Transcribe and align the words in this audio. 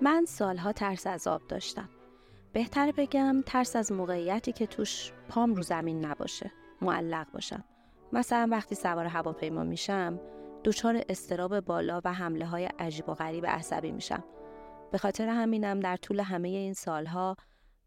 من 0.00 0.24
سالها 0.24 0.72
ترس 0.72 1.06
از 1.06 1.26
آب 1.26 1.42
داشتم. 1.48 1.88
بهتر 2.52 2.92
بگم 2.96 3.42
ترس 3.46 3.76
از 3.76 3.92
موقعیتی 3.92 4.52
که 4.52 4.66
توش 4.66 5.12
پام 5.28 5.54
رو 5.54 5.62
زمین 5.62 6.04
نباشه 6.04 6.52
معلق 6.82 7.30
باشم. 7.32 7.64
مثلا 8.12 8.48
وقتی 8.50 8.74
سوار 8.74 9.06
هواپیما 9.06 9.64
میشم 9.64 10.20
دچار 10.64 11.02
استراب 11.08 11.60
بالا 11.60 12.00
و 12.04 12.12
حمله 12.12 12.46
های 12.46 12.64
عجیب 12.78 13.08
و 13.08 13.14
غریب 13.14 13.46
عصبی 13.46 13.92
میشم. 13.92 14.24
به 14.92 14.98
خاطر 14.98 15.28
همینم 15.28 15.80
در 15.80 15.96
طول 15.96 16.20
همه 16.20 16.48
این 16.48 16.74
سالها 16.74 17.36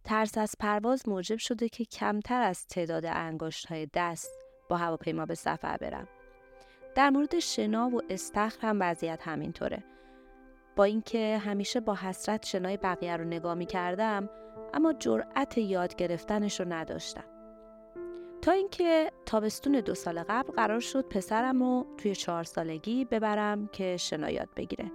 ترس 0.04 0.38
از 0.38 0.56
پرواز 0.60 1.10
موجب 1.10 1.38
شده 1.38 1.70
که 1.70 1.86
کمتر 1.86 2.42
از 2.42 2.68
تعداد 2.68 3.06
انگشت 3.06 3.66
های 3.66 3.88
دست 3.94 4.32
با 4.70 4.78
هواپیما 4.78 5.26
به 5.26 5.36
سفر 5.36 5.78
برم. 5.78 6.08
در 6.96 7.10
مورد 7.10 7.40
شنا 7.40 7.90
و 7.90 8.02
استخر 8.10 8.68
هم 8.68 8.78
وضعیت 8.82 9.20
همینطوره. 9.28 9.84
اینکه 10.84 11.38
همیشه 11.38 11.80
با 11.80 11.96
حسرت 11.96 12.46
شنای 12.46 12.78
بقیه 12.78 13.18
رو 13.18 13.24
نگاه 13.24 13.54
می 13.54 13.66
کردم 13.66 14.30
اما 14.74 14.94
جرأت 14.94 15.58
یاد 15.58 15.96
گرفتنش 15.96 16.60
رو 16.60 16.74
نداشتم. 16.74 17.24
تا 18.42 18.52
اینکه 18.52 19.12
تابستون 19.26 19.80
دو 19.80 19.96
سال 19.96 20.24
قبل 20.30 20.54
قرار 20.54 20.80
شد 20.80 21.06
پسرم 21.06 21.64
رو 21.64 21.86
توی 21.98 22.16
چهار 22.16 22.44
سالگی 22.44 23.06
ببرم 23.06 23.68
که 23.68 23.98
شنا 23.98 24.30
یاد 24.30 24.50
بگیره 24.56 24.92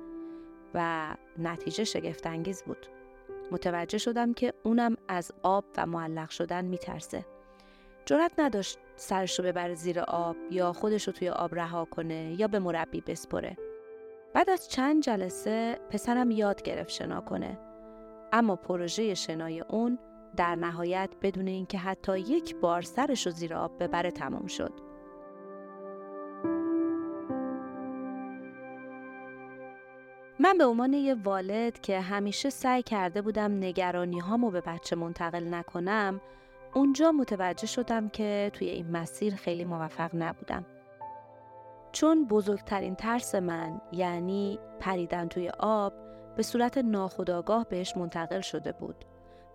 و 0.74 1.08
نتیجه 1.38 1.84
شگفتانگیز 1.84 2.62
بود. 2.62 2.86
متوجه 3.50 3.98
شدم 3.98 4.32
که 4.32 4.52
اونم 4.62 4.96
از 5.08 5.32
آب 5.42 5.64
و 5.76 5.86
معلق 5.86 6.30
شدن 6.30 6.64
میترسه. 6.64 7.26
جرأت 8.04 8.32
نداشت 8.38 8.78
سرش 8.96 9.38
رو 9.38 9.44
ببره 9.44 9.74
زیر 9.74 10.00
آب 10.00 10.36
یا 10.50 10.72
خودش 10.72 11.06
رو 11.06 11.12
توی 11.12 11.28
آب 11.28 11.54
رها 11.54 11.84
کنه 11.84 12.40
یا 12.40 12.48
به 12.48 12.58
مربی 12.58 13.00
بسپره. 13.00 13.56
بعد 14.36 14.50
از 14.50 14.68
چند 14.68 15.02
جلسه 15.02 15.78
پسرم 15.90 16.30
یاد 16.30 16.62
گرفت 16.62 16.90
شنا 16.90 17.20
کنه. 17.20 17.58
اما 18.32 18.56
پروژه 18.56 19.14
شنای 19.14 19.60
اون 19.60 19.98
در 20.36 20.54
نهایت 20.54 21.10
بدون 21.22 21.46
اینکه 21.46 21.78
حتی 21.78 22.18
یک 22.18 22.56
بار 22.56 22.82
سرش 22.82 23.26
رو 23.26 23.32
زیر 23.32 23.54
آب 23.54 23.82
ببره 23.82 24.10
تمام 24.10 24.46
شد. 24.46 24.72
من 30.40 30.58
به 30.58 30.64
عنوان 30.64 30.92
یه 30.92 31.14
والد 31.14 31.80
که 31.80 32.00
همیشه 32.00 32.50
سعی 32.50 32.82
کرده 32.82 33.22
بودم 33.22 33.52
نگرانی 33.52 34.18
هامو 34.18 34.50
به 34.50 34.60
بچه 34.60 34.96
منتقل 34.96 35.54
نکنم 35.54 36.20
اونجا 36.74 37.12
متوجه 37.12 37.66
شدم 37.66 38.08
که 38.08 38.50
توی 38.54 38.68
این 38.68 38.90
مسیر 38.90 39.34
خیلی 39.34 39.64
موفق 39.64 40.10
نبودم. 40.14 40.64
چون 41.92 42.26
بزرگترین 42.26 42.94
ترس 42.94 43.34
من 43.34 43.80
یعنی 43.92 44.58
پریدن 44.80 45.28
توی 45.28 45.48
آب 45.58 45.92
به 46.36 46.42
صورت 46.42 46.78
ناخودآگاه 46.78 47.66
بهش 47.68 47.96
منتقل 47.96 48.40
شده 48.40 48.72
بود. 48.72 49.04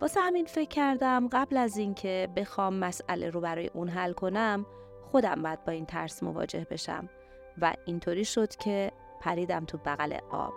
واسه 0.02 0.22
همین 0.22 0.46
فکر 0.46 0.70
کردم 0.70 1.28
قبل 1.28 1.58
از 1.58 1.78
اینکه 1.78 2.30
بخوام 2.36 2.74
مسئله 2.74 3.30
رو 3.30 3.42
برای 3.42 3.68
اون 3.68 3.90
حل 3.90 4.14
کنم 4.14 4.66
خودم 5.12 5.42
باید 5.44 5.66
با 5.66 5.72
این 5.72 5.86
ترس 5.86 6.24
مواجه 6.24 6.68
بشم. 6.72 7.10
و 7.62 7.74
اینطوری 7.86 8.26
شد 8.26 8.56
که 8.56 8.92
پریدم 9.22 9.66
تو 9.66 9.78
بغل 9.78 10.18
آب. 10.32 10.54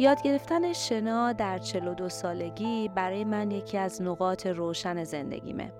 یاد 0.00 0.22
گرفتن 0.22 0.72
شنا 0.72 1.32
در 1.32 1.58
42 1.58 2.08
سالگی 2.08 2.88
برای 2.94 3.24
من 3.24 3.50
یکی 3.50 3.78
از 3.78 4.02
نقاط 4.02 4.46
روشن 4.46 5.04
زندگیمه. 5.04 5.72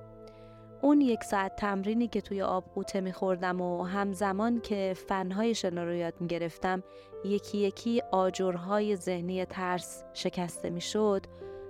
اون 0.82 1.00
یک 1.00 1.24
ساعت 1.24 1.56
تمرینی 1.56 2.08
که 2.08 2.20
توی 2.20 2.42
آب 2.42 2.64
قوطه 2.74 3.00
میخوردم 3.00 3.60
و 3.60 3.82
همزمان 3.82 4.60
که 4.60 4.94
فنهای 5.08 5.54
شنا 5.54 5.84
رو 5.84 5.94
یاد 5.94 6.14
می‌گرفتم 6.20 6.82
یکی 7.24 7.58
یکی 7.58 8.02
آجرهای 8.12 8.96
ذهنی 8.96 9.44
ترس 9.44 10.04
شکسته 10.14 10.70
می‌شد 10.70 11.26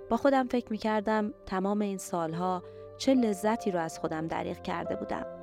با 0.09 0.17
خودم 0.17 0.47
فکر 0.47 0.71
می‌کردم 0.71 1.33
تمام 1.45 1.81
این 1.81 1.97
سالها 1.97 2.63
چه 2.97 3.13
لذتی 3.13 3.71
رو 3.71 3.79
از 3.79 3.99
خودم 3.99 4.27
دریغ 4.27 4.61
کرده 4.61 4.95
بودم. 4.95 5.40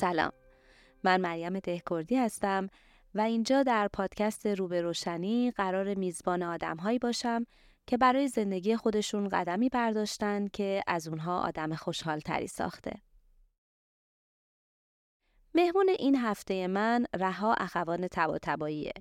سلام 0.00 0.32
من 1.04 1.20
مریم 1.20 1.58
دهکردی 1.58 2.16
هستم 2.16 2.68
و 3.14 3.20
اینجا 3.20 3.62
در 3.62 3.88
پادکست 3.88 4.46
روبه 4.46 4.82
روشنی 4.82 5.50
قرار 5.50 5.94
میزبان 5.94 6.42
آدمهایی 6.42 6.98
باشم 6.98 7.46
که 7.86 7.96
برای 7.96 8.28
زندگی 8.28 8.76
خودشون 8.76 9.28
قدمی 9.28 9.68
برداشتن 9.68 10.48
که 10.48 10.82
از 10.86 11.08
اونها 11.08 11.40
آدم 11.40 11.74
خوشحالتری 11.74 12.46
ساخته. 12.46 12.92
مهمون 15.54 15.88
این 15.98 16.16
هفته 16.16 16.66
من 16.66 17.06
رها 17.14 17.54
اخوان 17.54 18.08
تبا 18.08 18.38
تباییه. 18.42 18.92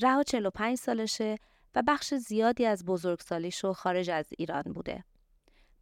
رها 0.00 0.22
45 0.22 0.78
سالشه 0.78 1.36
و 1.74 1.82
بخش 1.86 2.14
زیادی 2.14 2.66
از 2.66 2.84
بزرگسالیشو 2.84 3.72
خارج 3.72 4.10
از 4.10 4.26
ایران 4.38 4.62
بوده. 4.62 5.04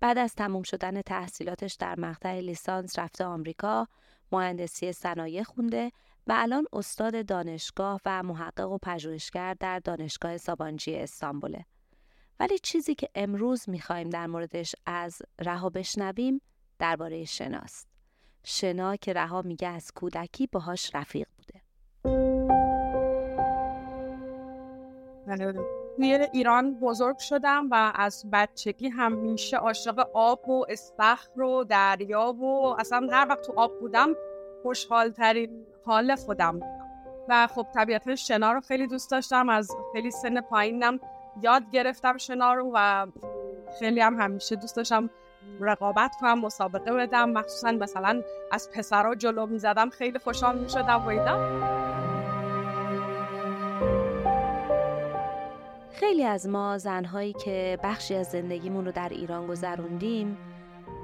بعد 0.01 0.19
از 0.19 0.35
تموم 0.35 0.63
شدن 0.63 1.03
تحصیلاتش 1.03 1.75
در 1.75 2.01
مقطع 2.01 2.41
لیسانس 2.41 2.99
رفته 2.99 3.25
آمریکا 3.25 3.89
مهندسی 4.33 4.93
صنایع 4.93 5.43
خونده 5.43 5.93
و 6.27 6.35
الان 6.37 6.67
استاد 6.73 7.27
دانشگاه 7.27 8.01
و 8.05 8.23
محقق 8.23 8.71
و 8.71 8.79
پژوهشگر 8.79 9.55
در 9.55 9.79
دانشگاه 9.79 10.37
سابانجی 10.37 10.97
استانبوله. 10.97 11.65
ولی 12.41 12.59
چیزی 12.59 12.95
که 12.95 13.09
امروز 13.15 13.69
می‌خوایم 13.69 14.11
در 14.11 14.27
موردش 14.27 14.75
از 14.87 15.23
رها 15.39 15.71
بشنویم 15.71 16.41
درباره 16.79 17.25
شناست. 17.25 17.89
شنا 18.45 18.97
که 18.97 19.13
رها 19.13 19.43
میگه 19.43 19.69
از 19.69 19.93
کودکی 19.95 20.47
باهاش 20.47 20.95
رفیق 20.95 21.29
بوده. 21.37 21.63
توی 25.97 26.29
ایران 26.33 26.75
بزرگ 26.75 27.19
شدم 27.19 27.69
و 27.71 27.93
از 27.95 28.25
بچگی 28.33 28.89
همیشه 28.89 29.57
عاشق 29.57 30.09
آب 30.15 30.49
و 30.49 30.65
استخر 30.69 31.43
و 31.43 31.65
دریا 31.65 32.33
و 32.33 32.75
اصلا 32.79 33.09
هر 33.13 33.27
وقت 33.29 33.43
تو 33.43 33.53
آب 33.57 33.81
بودم 33.81 34.09
خوشحال 34.63 35.11
ترین 35.11 35.67
حال 35.85 36.15
خودم 36.15 36.61
و 37.29 37.47
خب 37.47 37.67
طبیعتا 37.75 38.15
شنا 38.15 38.53
رو 38.53 38.61
خیلی 38.61 38.87
دوست 38.87 39.11
داشتم 39.11 39.49
از 39.49 39.71
خیلی 39.93 40.11
سن 40.11 40.41
پایینم 40.41 41.01
یاد 41.43 41.63
گرفتم 41.73 42.17
شنا 42.17 42.55
رو 42.55 42.71
و 42.75 43.07
خیلی 43.79 44.01
هم 44.01 44.21
همیشه 44.21 44.57
دوست 44.57 44.77
داشتم 44.77 45.11
رقابت 45.61 46.17
کنم 46.21 46.41
مسابقه 46.41 46.93
بدم. 46.93 47.31
مخصوصا 47.31 47.73
مثلا 47.73 48.23
از 48.53 48.71
پسرها 48.71 49.15
جلو 49.15 49.47
می 49.47 49.59
زدم 49.59 49.91
خیلی 49.91 50.19
خوشحال 50.19 50.59
می 50.59 50.69
شدم 50.69 51.07
و 51.07 51.13
خیلی 56.01 56.25
از 56.25 56.49
ما 56.49 56.79
زنهایی 56.79 57.33
که 57.33 57.79
بخشی 57.83 58.15
از 58.15 58.27
زندگیمون 58.27 58.85
رو 58.85 58.93
در 58.93 59.09
ایران 59.09 59.47
گذروندیم 59.47 60.39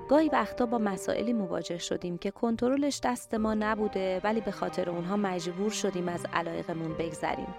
گاهی 0.09 0.29
وقتا 0.29 0.67
با 0.67 0.79
مسائلی 0.79 1.33
مواجه 1.33 1.79
شدیم 1.79 2.19
که 2.19 2.31
کنترلش 2.31 3.01
دست 3.05 3.35
ما 3.35 3.55
نبوده 3.55 4.21
ولی 4.25 4.41
به 4.41 4.51
خاطر 4.51 4.91
اونها 4.91 5.17
مجبور 5.17 5.71
شدیم 5.71 6.09
از 6.09 6.27
علایقمون 6.33 6.95
بگذریم. 6.95 7.55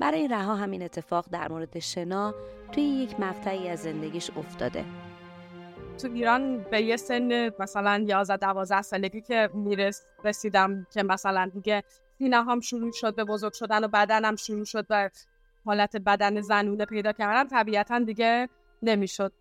برای 0.00 0.28
رها 0.28 0.56
همین 0.56 0.82
اتفاق 0.82 1.26
در 1.32 1.48
مورد 1.48 1.78
شنا 1.78 2.34
توی 2.72 2.82
یک 2.82 3.20
مقطعی 3.20 3.68
از 3.68 3.78
زندگیش 3.78 4.30
افتاده. 4.36 4.84
تو 6.02 6.08
ایران 6.14 6.58
به 6.58 6.82
یه 6.82 6.96
سن 6.96 7.50
مثلا 7.58 8.04
11 8.06 8.36
12 8.36 8.82
سالگی 8.82 9.20
که 9.20 9.50
میرس 9.54 10.06
رسیدم 10.24 10.86
که 10.90 11.02
مثلا 11.02 11.50
دیگه 11.54 11.82
سینه 12.18 12.44
هم 12.44 12.60
شروع 12.60 12.92
شد 12.92 13.14
به 13.14 13.24
بزرگ 13.24 13.52
شدن 13.52 13.84
و 13.84 13.88
بدنم 13.88 14.36
شروع 14.36 14.64
شد 14.64 14.86
به 14.86 15.10
حالت 15.66 15.96
بدن 15.96 16.40
زنونه 16.40 16.84
پیدا 16.84 17.12
کردن 17.12 17.48
طبیعتا 17.48 17.98
دیگه 17.98 18.48
نمی‌شد 18.82 19.32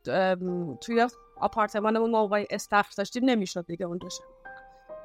توی 0.82 1.08
آپارتمانمون 1.38 2.12
موقع 2.12 2.46
استخر 2.50 2.94
داشتیم 2.98 3.26
نمی‌شد 3.26 3.66
دیگه 3.66 3.86
اون 3.86 3.98
دوشه 3.98 4.24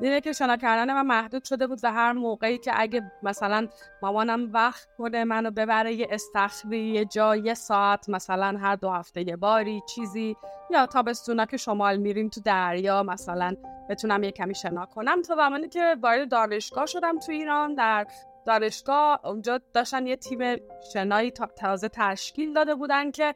دیگه 0.00 0.20
که 0.20 0.32
شنا 0.32 0.56
کردن 0.56 0.94
من 0.94 1.06
محدود 1.06 1.44
شده 1.44 1.66
بود 1.66 1.80
و 1.82 1.92
هر 1.92 2.12
موقعی 2.12 2.58
که 2.58 2.72
اگه 2.74 3.12
مثلا 3.22 3.68
مامانم 4.02 4.52
وقت 4.52 4.88
کنه 4.98 5.24
منو 5.24 5.50
ببره 5.50 5.94
یه 5.94 6.08
استخری 6.10 6.78
یه 6.78 7.04
جا 7.04 7.36
یه 7.36 7.54
ساعت 7.54 8.08
مثلا 8.08 8.58
هر 8.58 8.76
دو 8.76 8.90
هفته 8.90 9.28
یه 9.28 9.36
باری 9.36 9.82
چیزی 9.94 10.36
یا 10.70 10.86
تابستونا 10.86 11.46
که 11.46 11.56
شمال 11.56 11.96
میریم 11.96 12.28
تو 12.28 12.40
دریا 12.40 13.02
مثلا 13.02 13.56
بتونم 13.90 14.22
یه 14.22 14.30
کمی 14.30 14.54
شنا 14.54 14.86
کنم. 14.86 15.22
تا 15.22 15.36
زمانی 15.36 15.68
که 15.68 15.96
وارد 16.02 16.30
دانشگاه 16.30 16.86
شدم 16.86 17.18
تو 17.18 17.32
ایران 17.32 17.74
در 17.74 18.06
دانشگاه 18.48 19.20
اونجا 19.24 19.60
داشتن 19.72 20.06
یه 20.06 20.16
تیم 20.16 20.56
شنایی 20.92 21.30
تازه 21.30 21.88
تشکیل 21.88 22.52
داده 22.52 22.74
بودن 22.74 23.10
که 23.10 23.34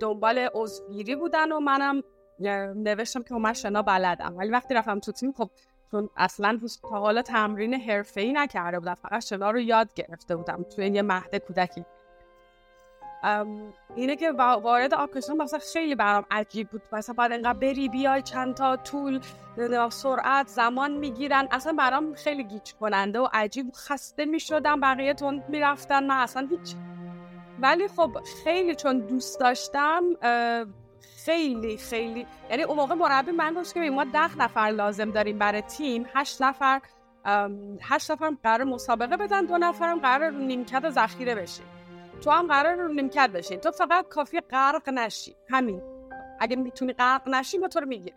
دنبال 0.00 0.48
عضوگیری 0.54 1.16
بودن 1.16 1.52
و 1.52 1.60
منم 1.60 2.02
نوشتم 2.74 3.22
که 3.22 3.34
من 3.34 3.52
شنا 3.52 3.82
بلدم. 3.82 4.36
ولی 4.36 4.50
وقتی 4.50 4.74
رفتم 4.74 4.98
تو 4.98 5.12
تیم 5.12 5.32
خب 5.32 5.50
چون 5.90 6.10
اصلا 6.16 6.58
تا 6.82 6.88
حالا 6.88 7.22
تمرین 7.22 7.74
ای 8.16 8.32
نکرده 8.32 8.78
بودم 8.78 8.94
فقط 8.94 9.24
شنا 9.24 9.50
رو 9.50 9.60
یاد 9.60 9.94
گرفته 9.94 10.36
بودم 10.36 10.62
توی 10.76 10.86
یه 10.86 11.02
مهد 11.02 11.36
کودکی. 11.36 11.84
اینه 13.96 14.16
که 14.16 14.32
وارد 14.32 14.94
آکشن 14.94 15.36
مثلا 15.36 15.60
خیلی 15.72 15.94
برام 15.94 16.24
عجیب 16.30 16.68
بود. 16.70 16.82
مثلا 16.92 17.14
باید 17.14 17.32
انقدر 17.32 17.58
بری 17.58 17.88
بیای 17.88 18.22
چند 18.22 18.54
تا 18.54 18.76
طول 18.76 19.20
سرعت 19.90 20.48
زمان 20.48 20.92
می‌گیرن. 20.92 21.48
اصلا 21.50 21.72
برام 21.72 22.14
خیلی 22.14 22.44
گیج 22.44 22.72
کننده 22.80 23.20
و 23.20 23.28
عجیب 23.32 23.72
خسته 23.74 24.24
می‌شدم. 24.24 24.80
بقیه 24.80 25.14
تون 25.14 25.42
می‌رفتن. 25.48 26.06
من 26.06 26.16
اصلا 26.16 26.48
هیچ 26.50 26.74
ولی 27.60 27.88
خب 27.88 28.18
خیلی 28.44 28.74
چون 28.74 28.98
دوست 28.98 29.40
داشتم 29.40 30.02
خیلی 31.24 31.76
خیلی. 31.76 32.26
یعنی 32.50 32.62
اون 32.62 32.76
موقع 32.76 32.94
مربی 32.94 33.32
من 33.32 33.54
گفت 33.54 33.74
که 33.74 33.90
ما 33.90 34.04
ده 34.04 34.38
نفر 34.38 34.70
لازم 34.70 35.10
داریم 35.10 35.38
برای 35.38 35.62
تیم. 35.62 36.06
هشت 36.14 36.42
نفر 36.42 36.80
هشت 37.82 38.10
نفر 38.10 38.32
قرار 38.42 38.64
مسابقه 38.64 39.16
بدن. 39.16 39.44
دو 39.44 39.58
نفرم 39.58 39.98
قرار 39.98 40.30
نیمکت 40.30 40.90
ذخیره 40.90 41.34
بشین 41.34 41.66
تو 42.20 42.30
هم 42.30 42.46
قرار 42.46 42.74
رو 42.74 42.88
نیمکت 42.88 43.30
بشین 43.30 43.60
تو 43.60 43.70
فقط 43.70 44.08
کافی 44.08 44.40
غرق 44.40 44.88
نشی. 44.88 45.36
همین. 45.50 45.82
اگه 46.40 46.56
می‌تونی 46.56 46.92
غرق 46.92 47.28
نشی 47.28 47.58
ما 47.58 47.68
تو 47.68 47.80
رو 47.80 47.86
می‌گیری 47.86 48.14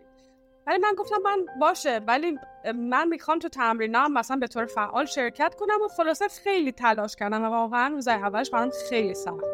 ولی 0.66 0.78
من 0.78 0.94
گفتم 0.98 1.16
من 1.24 1.46
باشه 1.60 2.00
ولی 2.06 2.38
من 2.74 3.08
می‌خوام 3.08 3.38
تو 3.38 3.48
تمرینام 3.48 4.12
مثلا 4.12 4.36
به 4.36 4.46
طور 4.46 4.66
فعال 4.66 5.04
شرکت 5.04 5.54
کنم 5.54 5.82
و 5.84 5.88
خلاصه 5.88 6.28
خیلی 6.28 6.72
تلاش 6.72 7.16
کردم 7.16 7.42
و 7.42 7.46
واقعا 7.46 7.88
روز 7.88 8.08
اولش 8.08 8.50
برام 8.50 8.70
خیلی 8.88 9.14
سخت. 9.14 9.44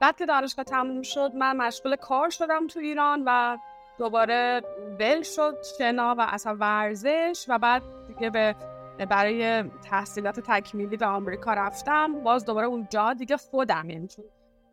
بعد 0.00 0.16
که 0.16 0.26
دانشگاه 0.26 0.64
تموم 0.64 1.02
شد 1.02 1.32
من 1.34 1.56
مشغول 1.56 1.96
کار 1.96 2.30
شدم 2.30 2.66
تو 2.66 2.80
ایران 2.80 3.22
و 3.26 3.58
دوباره 4.00 4.62
ول 5.00 5.22
شد 5.22 5.56
شنا 5.78 6.14
و 6.18 6.26
اصلا 6.28 6.56
ورزش 6.60 7.46
و 7.48 7.58
بعد 7.58 7.82
دیگه 8.08 8.30
به 8.30 8.56
برای 9.10 9.62
تحصیلات 9.62 10.40
تکمیلی 10.40 10.96
به 10.96 11.06
آمریکا 11.06 11.52
رفتم. 11.54 12.22
باز 12.24 12.44
دوباره 12.44 12.66
اونجا 12.66 13.12
دیگه 13.12 13.36
خودم 13.36 13.90
یعنی 13.90 14.08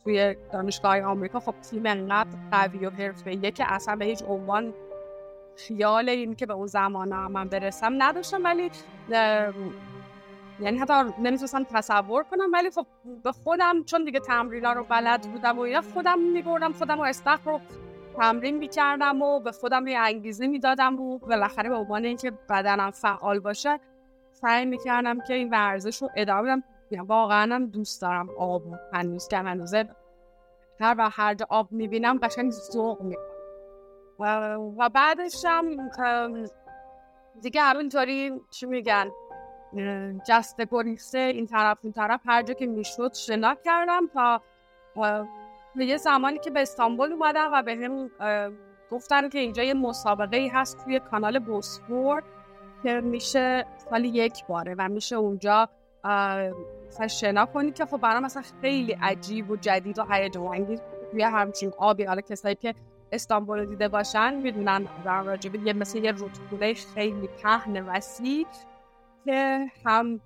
توی 0.03 0.35
دانشگاه 0.53 1.01
آمریکا 1.01 1.39
خب 1.39 1.55
تیم 1.69 1.85
انقدر 1.85 2.29
قوی 2.51 2.85
و 2.85 2.89
حرفه‌ایه 2.89 3.51
که 3.51 3.73
اصلا 3.73 3.95
به 3.95 4.05
هیچ 4.05 4.23
عنوان 4.23 4.73
خیال 5.55 6.09
این 6.09 6.35
که 6.35 6.45
به 6.45 6.53
اون 6.53 6.67
زمان 6.67 7.09
من 7.09 7.47
برسم 7.47 8.03
نداشتم. 8.03 8.43
ولی 8.43 8.71
یعنی 10.59 10.77
حتی 10.77 10.93
نمی‌تونستم 11.19 11.63
تصور 11.63 12.23
کنم. 12.23 12.51
ولی 12.53 12.71
خب 12.71 12.85
به 13.23 13.31
خودم 13.31 13.83
چون 13.83 14.03
دیگه 14.03 14.19
تمرینا 14.19 14.73
رو 14.73 14.83
بلد 14.83 15.21
بودم 15.31 15.57
و 15.59 15.61
اینا 15.61 15.81
خودم 15.81 16.19
میبردم 16.19 16.73
خودم 16.73 16.99
و 16.99 17.03
استخ 17.03 17.39
رو 17.45 17.61
تمرین 18.17 18.57
می‌کردم 18.57 19.21
و 19.21 19.39
به 19.39 19.51
خودم 19.51 19.87
یه 19.87 19.99
انگیزه 19.99 20.47
می‌دادم 20.47 20.99
و 20.99 21.17
بالاخره 21.17 21.69
به 21.69 21.75
عنوان 21.75 22.05
اینکه 22.05 22.31
بدنم 22.49 22.91
فعال 22.91 23.39
باشه 23.39 23.79
سعی 24.31 24.65
می‌کردم 24.65 25.19
که 25.19 25.33
این 25.33 25.49
ورزش 25.49 26.01
رو 26.01 26.09
ادامه 26.15 26.41
بدم. 26.41 26.63
یعنی 26.91 27.05
واقعا 27.05 27.55
هم 27.55 27.65
دوست 27.65 28.01
دارم 28.01 28.29
آب 28.37 28.63
هنوز 28.93 29.27
که 29.27 29.37
هنوزه 29.37 29.89
هر 30.79 30.95
و 30.97 31.09
هر 31.09 31.33
جا 31.33 31.45
آب 31.49 31.71
می‌بینم 31.71 32.17
قشنگ 32.17 32.51
ذوق 32.51 33.01
می‌کنم. 33.01 33.23
و, 34.19 34.25
و 34.77 34.89
بعدش 34.89 35.45
هم 35.45 35.91
دیگه 37.41 37.61
همینطوری 37.61 38.41
چی 38.49 38.65
میگن 38.65 39.11
جسته 40.27 40.67
گریخته 40.71 41.17
این 41.17 41.45
طرف 41.45 41.77
اون 41.83 41.93
طرف 41.93 42.21
هر 42.25 42.41
جا 42.41 42.53
که 42.53 42.67
می‌شد 42.67 43.13
شنا 43.13 43.55
کردم 43.55 44.07
تا 44.07 44.41
به 45.77 45.85
یه 45.85 45.97
زمانی 45.97 46.39
که 46.39 46.49
به 46.49 46.61
استانبول 46.61 47.11
اومدم 47.11 47.49
و 47.53 47.63
به 47.63 47.75
هم 47.75 48.09
گفتن 48.91 49.29
که 49.29 49.39
اینجا 49.39 49.63
یه 49.63 49.73
مسابقه 49.73 50.37
ای 50.37 50.47
هست 50.47 50.83
توی 50.83 50.99
کانال 50.99 51.39
بوسفور 51.39 52.23
که 52.83 53.01
میشه 53.01 53.65
سالی 53.89 54.07
یک 54.07 54.45
باره 54.45 54.75
و 54.77 54.89
میشه 54.89 55.15
اونجا 55.15 55.69
مثلا 56.87 57.07
شنا 57.07 57.45
کنید 57.45 57.75
که 57.75 57.85
خب 57.85 57.97
برام 57.97 58.23
مثلا 58.23 58.43
خیلی 58.61 58.97
عجیب 59.01 59.51
و 59.51 59.55
جدید 59.55 59.99
و 59.99 60.05
هیجان 60.09 60.47
انگیز 60.47 60.81
توی 61.11 61.23
همچین 61.23 61.71
آبی. 61.77 62.03
حالا 62.03 62.21
کسایی 62.21 62.55
که 62.55 62.73
استانبول 63.11 63.65
دیده 63.65 63.87
باشن 63.87 64.33
می‌دونن 64.33 64.87
در 65.05 65.23
راجبه 65.23 65.59
یه 65.59 65.73
مثل 65.73 65.97
یه 65.97 66.11
رودخونه 66.11 66.73
خیلی 66.73 67.29
پهن 67.43 67.89
وسیع 67.89 68.47
که 69.25 69.67
هم 69.85 70.21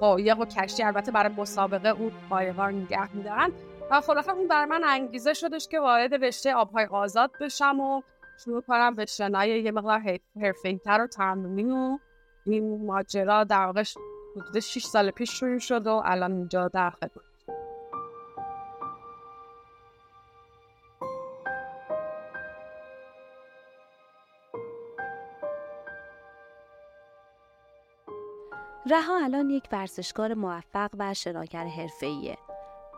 قایق 0.00 0.38
و 0.38 0.44
کشتی. 0.44 0.82
البته 0.82 1.12
برای 1.12 1.32
مسابقه 1.36 1.88
اون 1.88 2.12
قایقا 2.30 2.70
نگه 2.70 3.16
میدارن. 3.16 3.52
و 3.90 4.00
خلاصه 4.00 4.32
اون 4.32 4.48
بر 4.48 4.64
من 4.64 4.84
انگیزه 4.84 5.34
شدش 5.34 5.68
که 5.68 5.80
وارد 5.80 6.24
رشته 6.24 6.54
آبهای 6.54 6.86
آزاد 6.86 7.30
بشم 7.40 7.80
و 7.80 8.02
شروع 8.44 8.62
کنم 8.62 8.94
به 8.94 9.06
شنای 9.06 9.62
یه 9.62 9.72
مقدار 9.72 10.18
حرفه‌ای‌تر 10.40 11.00
و 11.00 11.06
تمرینی 11.06 11.70
و 11.70 11.98
این 12.46 12.86
ماجرا 12.86 13.44
در 13.44 13.66
واقع 13.66 13.82
حدود 14.36 14.58
6 14.58 14.84
سال 14.84 15.10
پیش 15.10 15.30
شروع 15.30 15.58
شد 15.58 15.86
و 15.86 16.02
الان 16.04 16.32
اینجا 16.32 16.68
در 16.68 16.90
خدمت. 16.90 17.10
رها 28.90 29.24
الان 29.24 29.50
یک 29.50 29.68
ورزشکار 29.72 30.34
موفق 30.34 30.90
و 30.98 31.14
شناگر 31.14 31.64
حرفه‌ایه. 31.64 32.47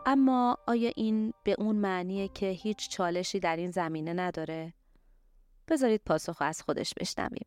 اما 0.05 0.57
آیا 0.67 0.91
این 0.95 1.33
به 1.43 1.55
اون 1.59 1.75
معنیه 1.75 2.27
که 2.27 2.45
هیچ 2.45 2.89
چالشی 2.89 3.39
در 3.39 3.55
این 3.55 3.71
زمینه 3.71 4.13
نداره؟ 4.13 4.73
بذارید 5.67 6.01
پاسخ 6.05 6.37
از 6.41 6.61
خودش 6.61 6.93
بشنویم. 6.93 7.45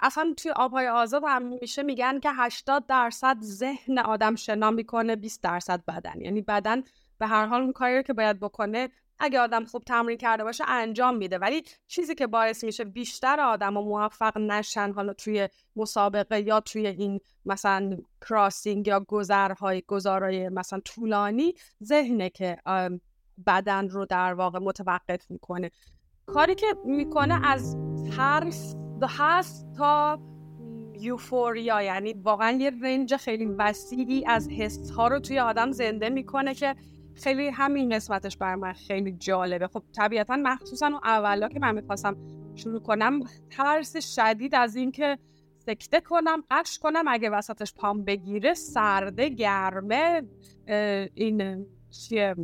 اصلا 0.00 0.34
توی 0.36 0.50
آبهای 0.50 0.88
آزاد 0.88 1.22
هم 1.26 1.42
میشه 1.42 1.82
میگن 1.82 2.20
که 2.20 2.30
80 2.34 2.86
درصد 2.86 3.36
ذهن 3.42 3.98
آدم 3.98 4.34
شنا 4.34 4.70
می‌کنه 4.70 5.16
20 5.16 5.42
درصد 5.42 5.84
بدن 5.84 6.20
یعنی 6.20 6.42
بدن 6.42 6.82
به 7.18 7.26
هر 7.26 7.46
حال 7.46 7.62
اون 7.62 7.72
کاری 7.72 8.02
که 8.02 8.12
باید 8.12 8.40
بکنه 8.40 8.88
اگه 9.18 9.40
آدم 9.40 9.64
خوب 9.64 9.82
تمرین 9.84 10.18
کرده 10.18 10.44
باشه 10.44 10.64
انجام 10.68 11.16
میده. 11.16 11.38
ولی 11.38 11.62
چیزی 11.86 12.14
که 12.14 12.26
باعث 12.26 12.64
میشه 12.64 12.84
بیشتر 12.84 13.40
آدم 13.40 13.76
و 13.76 13.82
موفق 13.82 14.38
نشن 14.38 14.92
حالا 14.92 15.12
توی 15.12 15.48
مسابقه 15.76 16.40
یا 16.40 16.60
توی 16.60 16.86
این 16.86 17.20
مثلا 17.46 17.96
کراسینگ 18.28 18.86
یا 18.86 19.00
گذرهای 19.00 19.82
گذارای 19.86 20.48
مثلا 20.48 20.80
طولانی 20.80 21.54
ذهنه 21.84 22.30
که 22.30 22.56
بدن 23.46 23.88
رو 23.88 24.06
در 24.06 24.34
واقع 24.34 24.58
متوقف 24.58 25.30
می‌کنه. 25.30 25.70
کاری 26.26 26.54
که 26.54 26.66
می‌کنه 26.84 27.46
از 27.46 27.76
ترس 28.16 28.76
هست 29.18 29.66
تا 29.76 30.18
یوفوریا 31.00 31.82
یعنی 31.82 32.12
واقعا 32.12 32.50
یه 32.50 32.72
رنج 32.82 33.16
خیلی 33.16 33.46
وسیعی 33.46 34.24
از 34.26 34.48
حس 34.48 34.90
ها 34.90 35.08
رو 35.08 35.20
توی 35.20 35.38
آدم 35.38 35.70
زنده 35.70 36.08
می‌کنه 36.08 36.54
که 36.54 36.74
خیلی 37.22 37.48
همین 37.48 37.94
قسمتش 37.94 38.36
بر 38.36 38.54
من 38.54 38.72
خیلی 38.72 39.12
جالبه. 39.12 39.66
خب 39.66 39.82
طبیعتا 39.96 40.36
مخصوصا 40.36 40.86
اون 40.86 41.00
اولا 41.04 41.48
که 41.48 41.60
من 41.60 41.74
می‌خواستم 41.74 42.16
شروع 42.54 42.80
کنم 42.80 43.20
ترس 43.50 44.14
شدید 44.14 44.54
از 44.54 44.76
اینکه 44.76 45.18
سکته 45.66 46.00
کنم 46.00 46.42
قش 46.50 46.78
کنم 46.78 47.04
اگه 47.08 47.30
وسطش 47.30 47.74
پام 47.74 48.04
بگیره 48.04 48.54
سرده 48.54 49.28
گرمه 49.28 50.22
این 51.14 51.66
چیه 51.90 52.34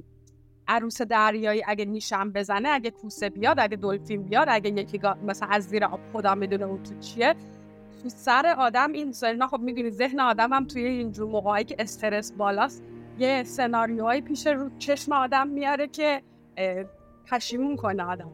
عروس 0.68 1.02
دریایی 1.02 1.62
اگه 1.66 1.84
نیشم 1.84 2.32
بزنه 2.32 2.68
اگه 2.68 2.90
کوسه 2.90 3.30
بیاد 3.30 3.60
اگه 3.60 3.76
دلفین 3.76 4.22
بیاد 4.22 4.46
اگه 4.50 4.70
یکی 4.70 5.00
مثلا 5.26 5.48
از 5.48 5.64
زیر 5.64 5.84
آب 5.84 6.00
خدا 6.12 6.34
می‌دونه 6.34 6.64
اون 6.64 6.82
تو 6.82 6.98
چیه. 6.98 7.34
تو 8.02 8.08
سر 8.08 8.54
آدم 8.58 8.92
این 8.92 9.12
سرنا 9.12 9.46
خب 9.46 9.60
می‌دونی 9.60 9.90
ذهن 9.90 10.20
آدم 10.20 10.52
هم 10.52 10.66
توی 10.66 10.84
اینجور 10.84 11.30
موقعی 11.30 11.64
که 11.64 11.76
استرس 11.78 12.32
بالاست 12.32 12.82
یه 13.18 13.42
سناریوهایی 13.42 14.20
پیش 14.20 14.46
رو 14.46 14.70
چشم 14.78 15.12
آدم 15.12 15.48
میاره 15.48 15.88
که 15.88 16.22
پشیمون 17.30 17.76
کنه 17.76 18.02
آدم. 18.02 18.30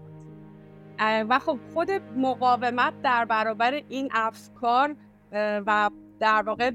و 1.01 1.39
خب 1.39 1.59
خود 1.75 1.91
مقاومت 2.17 3.03
در 3.03 3.25
برابر 3.25 3.83
این 3.89 4.09
افکار 4.13 4.97
و 5.33 5.91
در 6.21 6.43
واقع 6.43 6.71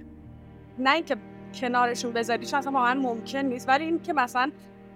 نه 0.80 0.94
اینکه 0.94 1.18
کنارشون 1.54 2.14
بذاریش 2.14 2.54
اصلا 2.54 2.72
واقعا 2.72 2.94
ممکن 2.94 3.40
نیست 3.40 3.70
ولی 3.70 3.86
این 3.86 4.02
که 4.02 4.14
مثلا 4.14 4.52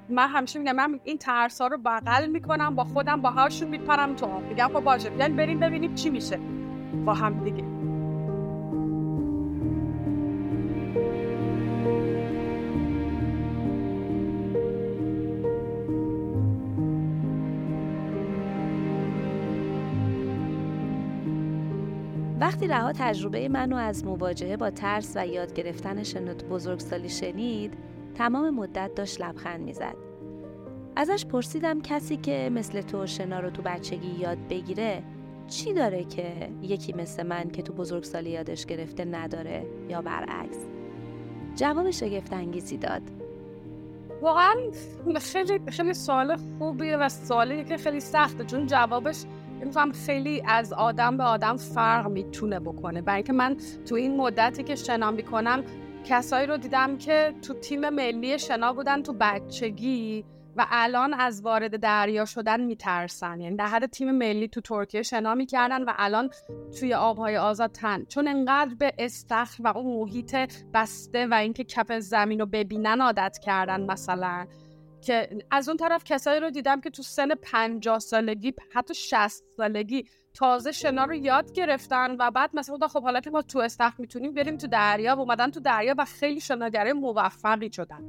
من 0.09 0.27
همیشه 0.27 0.59
میگم 0.59 0.75
من 0.75 0.99
این 1.03 1.17
ترس 1.17 1.61
ها 1.61 1.67
رو 1.67 1.77
بغل 1.77 2.27
می‌کنم 2.27 2.75
با 2.75 2.83
خودم 2.83 3.21
با 3.21 3.29
هاشون 3.29 3.67
میپرم 3.67 4.15
تو 4.15 4.25
آب. 4.25 4.43
میگم 4.43 4.67
خب 4.73 4.79
باشه 4.79 5.09
بیاین 5.09 5.35
بریم 5.35 5.59
ببینیم 5.59 5.95
چی 5.95 6.09
میشه 6.09 6.39
با 7.05 7.13
هم 7.13 7.43
دیگه. 7.43 7.78
وقتی 22.49 22.67
رها 22.67 22.91
تجربه 22.91 23.49
منو 23.49 23.75
از 23.75 24.05
مواجهه 24.05 24.57
با 24.57 24.69
ترس 24.69 25.13
و 25.15 25.27
یاد 25.27 25.53
گرفتن 25.53 26.03
شنوت 26.03 26.43
بزرگسالی 26.43 27.09
شنید 27.09 27.73
تمام 28.15 28.49
مدت 28.49 28.95
داشت 28.95 29.21
لبخند 29.21 29.61
می‌زد. 29.61 29.95
ازش 30.95 31.25
پرسیدم 31.25 31.81
کسی 31.81 32.17
که 32.17 32.49
مثل 32.53 32.81
تو 32.81 33.05
شنا 33.07 33.39
رو 33.39 33.49
تو 33.49 33.61
بچگی 33.61 34.19
یاد 34.19 34.37
بگیره 34.49 35.03
چی 35.47 35.73
داره 35.73 36.03
که 36.03 36.49
یکی 36.61 36.93
مثل 36.93 37.23
من 37.23 37.49
که 37.49 37.61
تو 37.61 37.73
بزرگسالی 37.73 38.29
یادش 38.29 38.65
گرفته 38.65 39.05
نداره 39.05 39.65
یا 39.89 40.01
برعکس؟ 40.01 40.57
جواب 41.55 41.91
شگفت 41.91 42.33
انگیزی 42.33 42.77
داد. 42.77 43.01
واقعا 44.21 44.53
خیلی 45.19 45.59
خیلی 45.67 45.93
سوال 45.93 46.35
خوبیه 46.35 46.97
و 46.97 47.09
سوالی 47.09 47.63
که 47.63 47.77
خیلی 47.77 47.99
سخته 47.99 48.43
چون 48.43 48.67
جوابش 48.67 49.25
میگم 49.65 49.91
خیلی 49.91 50.43
از 50.47 50.73
آدم 50.73 51.17
به 51.17 51.23
آدم 51.23 51.57
فرق 51.57 52.07
می‌تونه 52.07 52.59
بکنه. 52.59 53.01
برای 53.01 53.15
اینکه 53.15 53.33
من 53.33 53.57
تو 53.85 53.95
این 53.95 54.17
مدتی 54.17 54.63
که 54.63 54.75
شنا 54.75 55.11
می‌کنم 55.11 55.63
کسایی 56.05 56.47
رو 56.47 56.57
دیدم 56.57 56.97
که 56.97 57.33
تو 57.41 57.53
تیم 57.53 57.89
ملی 57.89 58.39
شنا 58.39 58.73
بودن 58.73 59.01
تو 59.01 59.13
بچگی 59.19 60.25
و 60.55 60.65
الان 60.69 61.13
از 61.13 61.41
وارد 61.41 61.77
دریا 61.77 62.25
شدن 62.25 62.61
میترسن. 62.61 63.41
یعنی 63.41 63.55
در 63.55 63.67
حد 63.67 63.85
تیم 63.85 64.11
ملی 64.11 64.47
تو 64.47 64.61
ترکیه 64.61 65.01
شنا 65.01 65.35
می‌کردن 65.35 65.83
و 65.83 65.93
الان 65.97 66.29
توی 66.79 66.93
آبهای 66.93 67.37
آزاد 67.37 67.71
تن. 67.71 68.05
چون 68.05 68.27
انقدر 68.27 68.75
به 68.75 68.93
استخر 68.97 69.63
و 69.63 69.77
اون 69.77 69.99
محیط 69.99 70.35
بسته 70.73 71.27
و 71.27 71.33
اینکه 71.33 71.63
کف 71.63 71.91
زمین 71.91 72.39
رو 72.39 72.45
ببینن 72.45 73.01
عادت 73.01 73.37
کردن 73.43 73.91
مثلا. 73.91 74.47
که 75.01 75.29
از 75.51 75.69
اون 75.69 75.77
طرف 75.77 76.03
کسایی 76.03 76.39
رو 76.39 76.49
دیدم 76.49 76.81
که 76.81 76.89
تو 76.89 77.03
سن 77.03 77.35
50 77.35 77.99
سالگی 77.99 78.53
حتی 78.73 78.93
60 78.93 79.43
سالگی 79.57 80.05
تازه 80.33 80.71
شنا 80.71 81.05
رو 81.05 81.15
یاد 81.15 81.51
گرفتن 81.51 82.15
و 82.19 82.31
بعد 82.31 82.49
مثلا 82.53 82.87
خب 82.87 83.03
حالا 83.03 83.19
که 83.19 83.29
ما 83.29 83.41
تو 83.41 83.59
استخر 83.59 83.95
می‌تونیم 83.97 84.33
بریم 84.33 84.57
تو 84.57 84.67
دریا 84.67 85.15
و 85.15 85.19
اومدن 85.19 85.51
تو 85.51 85.59
دریا 85.59 85.95
و 85.97 86.05
خیلی 86.05 86.39
شناگره 86.39 86.93
موفقی 86.93 87.71
شدن. 87.71 88.03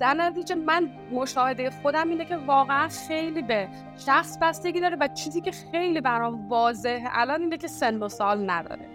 در 0.00 0.14
نتیجه 0.14 0.54
من 0.54 0.90
مشاهده 1.12 1.70
خودم 1.70 2.08
اینه 2.08 2.24
که 2.24 2.36
واقعا 2.36 2.88
خیلی 2.88 3.42
به 3.42 3.68
شخص 4.06 4.38
بستگی 4.42 4.80
داره 4.80 4.96
و 5.00 5.08
چیزی 5.08 5.40
که 5.40 5.50
خیلی 5.50 6.00
برام 6.00 6.48
واضحه 6.48 7.08
الان 7.12 7.40
اینه 7.40 7.56
که 7.56 7.68
سن 7.68 8.02
و 8.02 8.08
سال 8.08 8.50
نداره. 8.50 8.88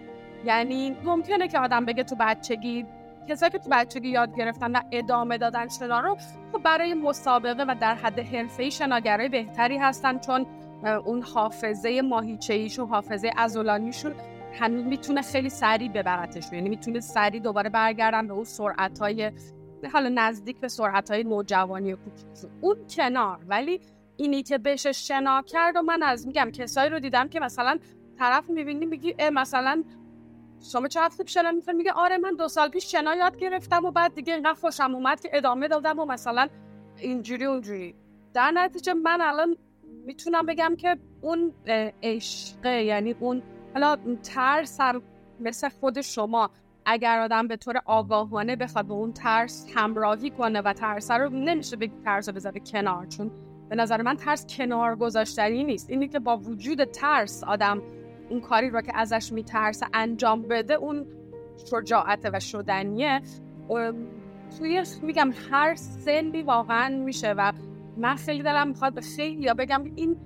یعنی 0.44 0.96
ممکنه 1.04 1.48
که 1.48 1.58
آدم 1.58 1.84
بگه 1.84 2.04
تو 2.04 2.16
بچگی 2.20 2.86
کسایی 3.28 3.52
که 3.52 3.58
تو 3.58 3.70
بچگی 3.72 4.08
یاد 4.08 4.36
گرفتن 4.36 4.72
و 4.72 4.80
ادامه 4.92 5.38
دادن 5.38 5.68
شنا 5.68 6.00
رو 6.00 6.16
خب 6.52 6.62
برای 6.62 6.94
مسابقه 6.94 7.62
و 7.62 7.74
در 7.80 7.94
حد 7.94 8.18
حرفه‌ای 8.18 8.70
شناگرای 8.70 9.28
بهتری 9.28 9.78
هستن 9.78 10.18
چون 10.18 10.46
اون 11.04 11.22
حافظه 11.22 12.02
ماهیچه‌ایشون 12.02 12.88
حافظه 12.88 13.30
عضلانیشون 13.36 14.14
هنوز 14.52 14.84
می‌تونه 14.84 15.22
خیلی 15.22 15.50
سریع 15.50 15.88
ببرتش 15.88 16.52
یعنی 16.52 16.68
می‌تونه 16.68 17.00
سریع 17.00 17.40
دوباره 17.40 17.70
برگردن 17.70 18.26
به 18.26 18.34
اون 18.34 18.44
سرعت‌های 18.44 19.32
حالا 19.92 20.12
نزدیک 20.14 20.60
به 20.60 20.68
سرعت 20.68 21.10
های 21.10 21.24
نوجوانی 21.24 21.92
و 21.92 21.96
اون 22.60 22.76
کنار. 22.96 23.38
ولی 23.48 23.80
اینی 24.16 24.42
که 24.42 24.58
بهش 24.58 24.86
شنا 24.86 25.42
کرد 25.42 25.76
و 25.76 25.82
من 25.82 26.02
از 26.02 26.26
میگم 26.26 26.50
کسایی 26.50 26.90
رو 26.90 26.98
دیدم 26.98 27.28
که 27.28 27.40
مثلا 27.40 27.78
طرف 28.18 28.50
می‌بینی 28.50 28.86
میگی 28.86 29.14
مثلا 29.32 29.84
شما 30.72 30.88
چه 30.88 31.00
هفته 31.00 31.24
شنا 31.26 31.50
می‌کنی 31.50 31.74
میگه 31.74 31.92
آره 31.92 32.18
من 32.18 32.36
دو 32.36 32.48
سال 32.48 32.68
پیش 32.68 32.92
شنا 32.92 33.14
یاد 33.14 33.36
گرفتم 33.36 33.84
و 33.84 33.90
بعد 33.90 34.14
دیگه 34.14 34.34
اینقدر 34.34 34.54
خوشم 34.54 34.94
اومد 34.94 35.20
که 35.20 35.30
ادامه 35.32 35.68
دادم 35.68 35.98
و 35.98 36.04
مثلا 36.04 36.48
اینجوری 36.98 37.44
اونجوری. 37.44 37.94
در 38.34 38.50
نتیجه 38.50 38.94
من 38.94 39.20
الان 39.20 39.56
می‌تونم 40.06 40.46
بگم 40.46 40.76
که 40.78 40.96
اون 41.20 41.52
عشقه 42.02 42.82
یعنی 42.82 43.14
اون 43.20 43.42
حالا 43.74 43.96
ترس 44.22 44.80
هم 44.80 45.02
مثل 45.40 45.68
خود 45.68 46.00
شما. 46.00 46.50
اگر 46.86 47.20
آدم 47.20 47.48
به 47.48 47.56
طور 47.56 47.82
آگاهانه 47.84 48.56
بخواد 48.56 48.86
به 48.86 48.94
اون 48.94 49.12
ترس 49.12 49.66
همراهی 49.74 50.30
کنه 50.30 50.60
و 50.60 50.72
ترس 50.72 51.10
رو 51.10 51.28
نمیشه 51.30 51.76
به 51.76 51.90
ترس 52.04 52.28
رو 52.28 52.34
بذاره 52.34 52.60
کنار 52.60 53.06
چون 53.06 53.30
به 53.68 53.76
نظر 53.76 54.02
من 54.02 54.16
ترس 54.16 54.46
کنار 54.46 54.96
گذاشتنی 54.96 55.64
نیست. 55.64 55.90
اینی 55.90 56.08
که 56.08 56.18
با 56.18 56.36
وجود 56.36 56.84
ترس 56.84 57.44
آدم 57.44 57.82
اون 58.34 58.42
کاری 58.42 58.70
رو 58.70 58.80
که 58.80 58.92
ازش 58.94 59.32
میترسه 59.32 59.86
انجام 59.94 60.42
بده 60.42 60.74
اون 60.74 61.06
شجاعت 61.70 62.30
و 62.32 62.40
شدنیه. 62.40 63.22
توی 64.58 64.84
میگم 65.02 65.30
هر 65.50 65.74
سنی 65.74 66.42
واقعا 66.42 66.88
میشه 66.88 67.32
و 67.32 67.52
من 67.96 68.14
خیلی 68.14 68.42
دلم 68.42 68.68
می‌خواد 68.68 68.94
به 68.94 69.00
خیلی 69.00 69.42
یا 69.42 69.54
بگم 69.54 69.84
این 69.94 70.16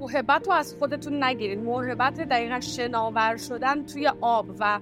محبت 0.00 0.46
رو 0.46 0.52
از 0.52 0.74
خودتون 0.78 1.24
نگیرید 1.24 1.58
محبت 1.58 2.20
دقیقا 2.20 2.60
شناور 2.60 3.36
شدن 3.36 3.86
توی 3.86 4.10
آب 4.20 4.46
و 4.60 4.80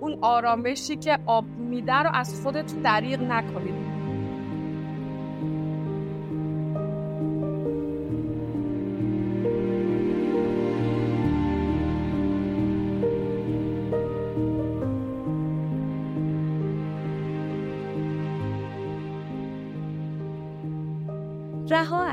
اون 0.00 0.18
آرامشی 0.22 0.96
که 0.96 1.18
آب 1.26 1.44
میده 1.44 1.94
رو 1.94 2.10
از 2.14 2.42
خودتون 2.42 2.82
دریغ 2.82 3.20
نکنید 3.20 3.87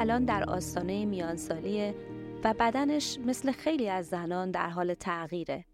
الان 0.05 0.25
در 0.25 0.43
آستانه 0.49 1.05
میانسالیه 1.05 1.95
و 2.43 2.53
بدنش 2.59 3.19
مثل 3.19 3.51
خیلی 3.51 3.89
از 3.89 4.07
زنان 4.07 4.51
در 4.51 4.69
حال 4.69 4.93
تغییره. 4.93 5.65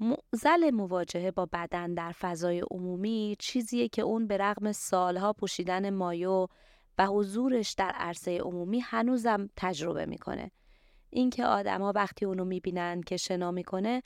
معزل 0.00 0.70
مواجهه 0.70 1.30
با 1.30 1.46
بدن 1.52 1.94
در 1.94 2.12
فضای 2.12 2.64
عمومی 2.70 3.36
چیزیه 3.38 3.88
که 3.88 4.02
اون 4.02 4.26
به 4.26 4.36
رغم 4.36 4.72
سالها 4.72 5.32
پوشیدن 5.32 5.90
مایو 5.90 6.46
و 6.98 7.06
حضورش 7.06 7.72
در 7.72 7.90
عرصه 7.90 8.38
عمومی 8.38 8.80
هنوزم 8.80 9.48
تجربه 9.56 10.06
می‌کنه. 10.06 10.50
اینکه 11.10 11.44
آدما 11.44 11.92
وقتی 11.94 12.24
اونو 12.24 12.44
می‌بینن 12.44 13.00
که 13.00 13.16
شنا 13.16 13.50
می‌کنه 13.50 14.02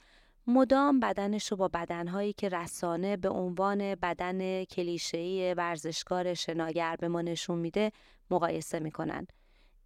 مدام 0.47 0.99
بدنش 0.99 1.51
رو 1.51 1.57
با 1.57 1.67
بدنهایی 1.67 2.33
که 2.33 2.49
رسانه 2.49 3.17
به 3.17 3.29
عنوان 3.29 3.95
بدن 3.95 4.63
کلیشه‌ای 4.63 5.53
ورزشکار 5.53 6.33
شناگر 6.33 6.95
به 6.95 7.07
ما 7.07 7.21
نشون 7.21 7.59
میده 7.59 7.91
مقایسه 8.29 8.79
می‌کنن. 8.79 9.27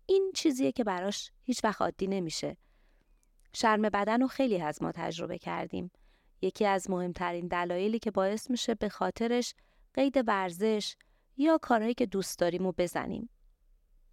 این 0.05 0.31
چیزیه 0.35 0.71
که 0.71 0.83
براش 0.83 1.31
هیچ 1.43 1.63
وقت 1.63 1.81
عادی 1.81 2.07
نمیشه. 2.07 2.57
شرم 3.53 3.81
بدن 3.81 4.21
رو 4.21 4.27
خیلی 4.27 4.61
از 4.61 4.83
ما 4.83 4.91
تجربه 4.91 5.37
کردیم. 5.37 5.91
یکی 6.41 6.65
از 6.65 6.89
مهمترین 6.89 7.47
دلایلی 7.47 7.99
که 7.99 8.11
باعث 8.11 8.49
میشه 8.49 8.75
به 8.75 8.89
خاطرش 8.89 9.53
قید 9.93 10.23
ورزش 10.27 10.95
یا 11.37 11.57
کارهایی 11.57 11.93
که 11.93 12.05
دوست 12.05 12.39
داریم 12.39 12.65
و 12.65 12.71
بزنیم. 12.71 13.29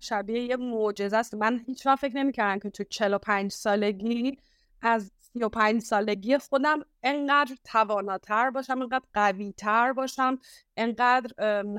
شبیه 0.00 0.42
یه 0.42 0.56
معجزه 0.56 1.16
است. 1.16 1.34
من 1.34 1.64
هیچ 1.66 1.86
وقت 1.86 1.98
فکر 1.98 2.16
نمی‌کردم 2.16 2.58
که 2.58 2.70
تو 2.70 2.84
45 2.84 3.52
سالگی 3.52 4.38
از 4.82 5.12
35 5.36 5.82
سالگی 5.82 6.38
خودم 6.38 6.80
انقدر 7.02 7.56
تواناتر 7.64 8.50
باشم 8.50 8.82
انقدر 8.82 9.04
قویتر 9.14 9.92
باشم 9.92 10.38
انقدر 10.76 11.30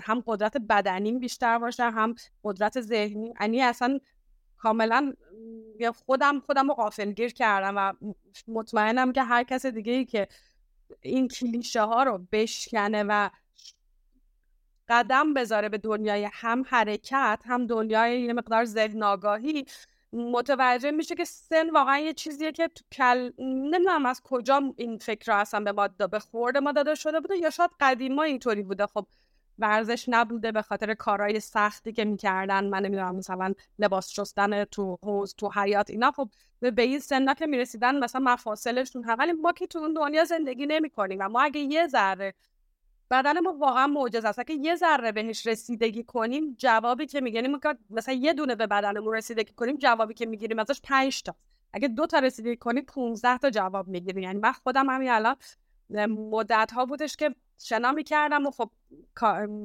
هم 0.01 0.23
قدرت 0.25 0.57
بدنیم 0.57 1.19
بیشتر 1.19 1.57
باشه 1.57 1.83
هم 1.83 2.15
قدرت 2.43 2.81
ذهنی. 2.81 3.33
یعنی 3.41 3.61
اصلا 3.61 3.99
کاملا 4.57 5.13
خودم 6.05 6.39
خودم 6.39 6.67
رو 6.67 6.73
غافلگیر 6.73 7.33
کردم 7.33 7.73
و 7.77 7.93
مطمئنم 8.47 9.11
که 9.11 9.23
هر 9.23 9.43
کس 9.43 9.65
دیگه 9.65 9.93
ای 9.93 10.05
که 10.05 10.27
این 11.01 11.27
کلیشه 11.27 11.81
ها 11.81 12.03
رو 12.03 12.27
بشکنه 12.31 13.03
و 13.03 13.29
قدم 14.89 15.33
بذاره 15.33 15.69
به 15.69 15.77
دنیای 15.77 16.29
هم 16.33 16.63
حرکت 16.67 17.43
هم 17.45 17.67
دنیای 17.67 18.21
یه 18.21 18.33
مقدار 18.33 18.65
ذهن 18.65 19.03
آگاهی 19.03 19.65
متوجه 20.13 20.91
میشه 20.91 21.15
که 21.15 21.25
سن 21.25 21.69
واقعا 21.69 21.97
یه 21.97 22.13
چیزیه 22.13 22.51
که 22.51 22.67
تو 22.67 22.83
کل 22.91 23.31
نمی‌دونم 23.39 24.05
از 24.05 24.21
کجا 24.23 24.61
این 24.77 24.97
فکر 24.97 25.31
رو 25.31 25.37
اصلا 25.39 25.59
به 25.59 25.71
ما 25.71 25.87
به 25.87 26.19
خورده 26.19 26.59
ما 26.59 26.71
داده 26.71 26.95
شده 26.95 27.19
بوده 27.19 27.37
یا 27.37 27.49
شاید 27.49 27.71
قدیما 27.79 28.23
اینطوری 28.23 28.63
بوده. 28.63 28.87
خب 28.87 29.07
ورزش 29.59 30.05
نبوده 30.07 30.51
به 30.51 30.61
خاطر 30.61 30.93
کارهای 30.93 31.39
سختی 31.39 31.91
که 31.93 32.05
می‌کردن 32.05 32.65
من 32.69 32.85
نمی‌دونم 32.85 33.15
مثلا 33.15 33.53
لباس 33.79 34.09
شستن 34.11 34.63
تو 34.65 34.97
حوز 35.03 35.35
تو 35.35 35.51
حیات 35.55 35.89
اینا. 35.89 36.11
خب 36.11 36.29
به 36.59 36.81
این 36.81 36.99
سنا 36.99 37.33
که 37.33 37.47
می‌رسیدن 37.47 37.99
مثلا 37.99 38.21
مفاصلشون 38.21 39.03
هم 39.03 39.15
ولی 39.19 39.31
ما 39.31 39.51
که 39.51 39.67
تو 39.67 39.79
اون 39.79 39.93
دنیا 39.93 40.23
زندگی 40.23 40.65
نمی‌کنیم 40.65 41.17
و 41.21 41.29
ما 41.29 41.41
اگه 41.41 41.59
یه 41.59 41.87
ذره 41.87 42.33
بدن 43.11 43.39
ما 43.39 43.53
واقعا 43.53 43.87
معجزه 43.87 44.27
است. 44.27 44.47
که 44.47 44.53
یه 44.53 44.75
ذره 44.75 45.11
بهش 45.11 45.47
رسیدگی 45.47 46.03
کنیم 46.03 46.55
جوابی 46.57 47.05
که 47.05 47.21
می‌گیریم 47.21 47.59
مثلا 47.89 48.13
یه 48.13 48.33
دونه 48.33 48.55
به 48.55 48.67
بدنمون 48.67 49.13
رسیدگی 49.13 49.53
کنیم 49.53 49.77
جوابی 49.77 50.13
که 50.13 50.25
می‌گیریم 50.25 50.59
ازش 50.59 50.81
5 50.83 51.23
تا. 51.23 51.35
اگه 51.73 51.87
دو 51.87 52.05
تا 52.05 52.19
رسیدگی 52.19 52.55
کنیم 52.57 52.83
15 52.83 53.37
تا 53.37 53.49
جواب 53.49 53.87
می‌گیریم 53.87 54.23
یعنی 54.23 54.39
من 54.39 54.51
خودم 54.51 54.89
همین 54.89 55.09
الان 55.09 55.35
مدت 56.09 56.71
ها 56.73 56.85
بودش 56.85 57.15
که 57.15 57.35
شنا 57.63 57.91
می‌کردم 57.91 58.45
و 58.45 58.51
خب 58.51 58.69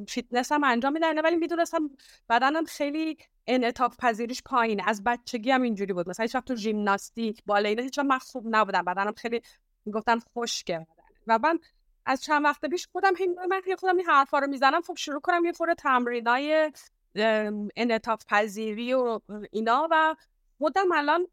فیتنس 0.08 0.52
هم 0.52 0.64
انجام 0.64 0.92
میدن 0.92 1.20
ولی 1.20 1.36
می‌دونستم 1.36 1.90
بدنم 2.28 2.64
خیلی 2.64 3.16
انعطاف 3.46 3.96
پذیریش 3.98 4.42
پایینه 4.42 4.82
از 4.86 5.04
بچگی 5.04 5.50
هم 5.50 5.62
اینجوری 5.62 5.92
بود. 5.92 6.08
مثلا 6.08 6.24
هیچ 6.24 6.34
وقت 6.34 6.44
تو 6.44 6.54
ژیمناستیک 6.54 7.42
باله 7.46 7.68
اینا 7.68 7.82
هیچ 7.82 7.98
من 7.98 8.18
نبودم. 8.44 8.84
بدنم 8.84 9.12
خیلی 9.12 9.42
می‌گفتن 9.84 10.18
خشکه 10.18 10.86
و 11.26 11.38
من 11.38 11.58
از 12.06 12.22
چند 12.22 12.44
وقت 12.44 12.66
پیش 12.66 12.88
خودم 12.92 13.12
من 13.48 13.62
خودم 13.78 13.96
این 13.96 14.06
حرفا 14.06 14.38
رو 14.38 14.46
می‌زنم 14.46 14.80
خب 14.80 14.94
شروع 14.96 15.20
کنم 15.20 15.44
یه 15.44 15.52
فور 15.52 15.74
تمرینای 15.74 16.72
انعطاف 17.76 18.24
پذیری 18.28 18.94
و 18.94 19.20
اینا 19.50 19.88
و 19.90 20.16
خودم 20.58 20.92
الان 20.92 21.26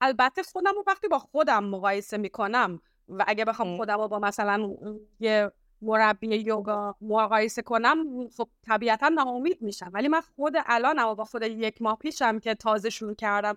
البته 0.00 0.42
خودم 0.42 0.72
رو 0.74 0.84
وقتی 0.86 1.08
با 1.08 1.18
خودم 1.18 1.64
مقایسه 1.64 2.16
می‌کنم 2.16 2.80
و 3.08 3.24
اگه 3.26 3.44
بخوام 3.44 3.76
خودم 3.76 4.00
رو 4.00 4.08
با 4.08 4.18
مثلا 4.18 4.76
یه 5.20 5.52
مربی 5.82 6.26
یوگا 6.26 6.96
مقایسه 7.00 7.62
کنم 7.62 8.28
خب 8.28 8.48
طبیعتا 8.66 9.08
ناامید 9.08 9.62
میشم. 9.62 9.90
ولی 9.94 10.08
من 10.08 10.20
خود 10.20 10.54
الانم 10.66 11.14
با 11.14 11.24
خود 11.24 11.42
یک 11.42 11.82
ماه 11.82 11.96
پیشم 11.96 12.38
که 12.38 12.54
تازه 12.54 12.90
شروع 12.90 13.14
کردم 13.14 13.56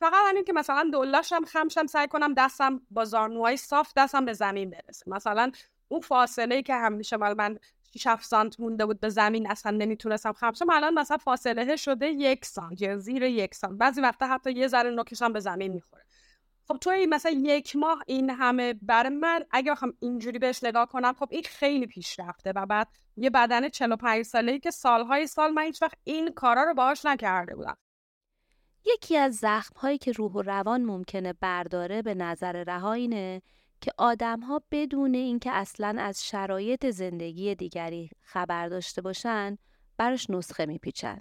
فقط 0.00 0.24
همین 0.28 0.44
که 0.44 0.52
مثلا 0.52 0.90
دلاشم 0.92 1.44
خمشم 1.44 1.86
سعی 1.86 2.08
کنم 2.08 2.34
دستم 2.34 2.80
با 2.90 3.04
زانوهای 3.04 3.56
صاف 3.56 3.92
دستم 3.96 4.24
به 4.24 4.32
زمین 4.32 4.70
برسه. 4.70 5.10
مثلا 5.10 5.52
اون 5.88 6.00
فاصله 6.00 6.54
ای 6.54 6.62
که 6.62 6.74
همیشه 6.74 7.16
مال 7.16 7.34
من 7.38 7.58
6 7.98 8.16
سانت 8.20 8.60
مونده 8.60 8.86
بود 8.86 9.00
به 9.00 9.08
زمین 9.08 9.50
اصلا 9.50 9.72
نمی‌تونستم 9.72 10.32
خمشم 10.32 10.70
الان 10.70 10.94
مثلا 10.94 11.16
فاصله 11.16 11.76
شده 11.76 12.06
یک 12.06 12.44
سانت 12.44 12.82
یا 12.82 12.98
زیر 12.98 13.22
یک 13.22 13.54
سانت. 13.54 13.78
بعضی 13.78 14.00
وقتا 14.00 14.26
حتی 14.26 14.52
یه 14.52 14.68
ذره 14.68 14.90
نوکشم 14.90 15.32
به 15.32 15.40
زمین 15.40 15.72
می‌خوره. 15.72 16.04
خب 16.68 16.78
توی 16.80 17.06
مثلا 17.06 17.32
یک 17.32 17.76
ماه 17.76 18.02
این 18.06 18.30
همه 18.30 18.74
برای 18.82 19.16
من 19.16 19.44
اگه 19.50 19.72
بخوام 19.72 19.94
اینجوری 20.00 20.38
بهش 20.38 20.64
نگاه 20.64 20.86
کنم 20.86 21.12
خب 21.12 21.28
این 21.30 21.42
خیلی 21.42 21.86
پیشرفته 21.86 22.52
و 22.56 22.66
بعد 22.66 22.88
یه 23.16 23.30
بدن 23.30 23.68
45 23.68 24.24
ساله 24.24 24.52
ای 24.52 24.60
که 24.60 24.70
سالهای 24.70 25.26
سال 25.26 25.50
من 25.50 25.62
هیچ 25.62 25.82
وقت 25.82 25.98
این 26.04 26.32
کارا 26.32 26.64
رو 26.64 26.74
باهاش 26.74 27.04
نکرده 27.06 27.56
بودم. 27.56 27.76
یکی 28.86 29.16
از 29.16 29.36
زخم 29.36 29.78
هایی 29.78 29.98
که 29.98 30.12
روح 30.12 30.32
و 30.32 30.42
روان 30.42 30.82
ممکنه 30.82 31.32
برداره 31.32 32.02
به 32.02 32.14
نظر 32.14 32.64
رها 32.64 32.92
اینه 32.92 33.42
که 33.84 33.92
آدم 33.98 34.40
ها 34.40 34.62
بدون 34.70 35.14
اینکه 35.14 35.50
اصلا 35.52 35.96
از 35.98 36.26
شرایط 36.26 36.90
زندگی 36.90 37.54
دیگری 37.54 38.10
خبر 38.20 38.68
داشته 38.68 39.02
باشن 39.02 39.58
براش 39.96 40.30
نسخه 40.30 40.66
میپیچن. 40.66 41.20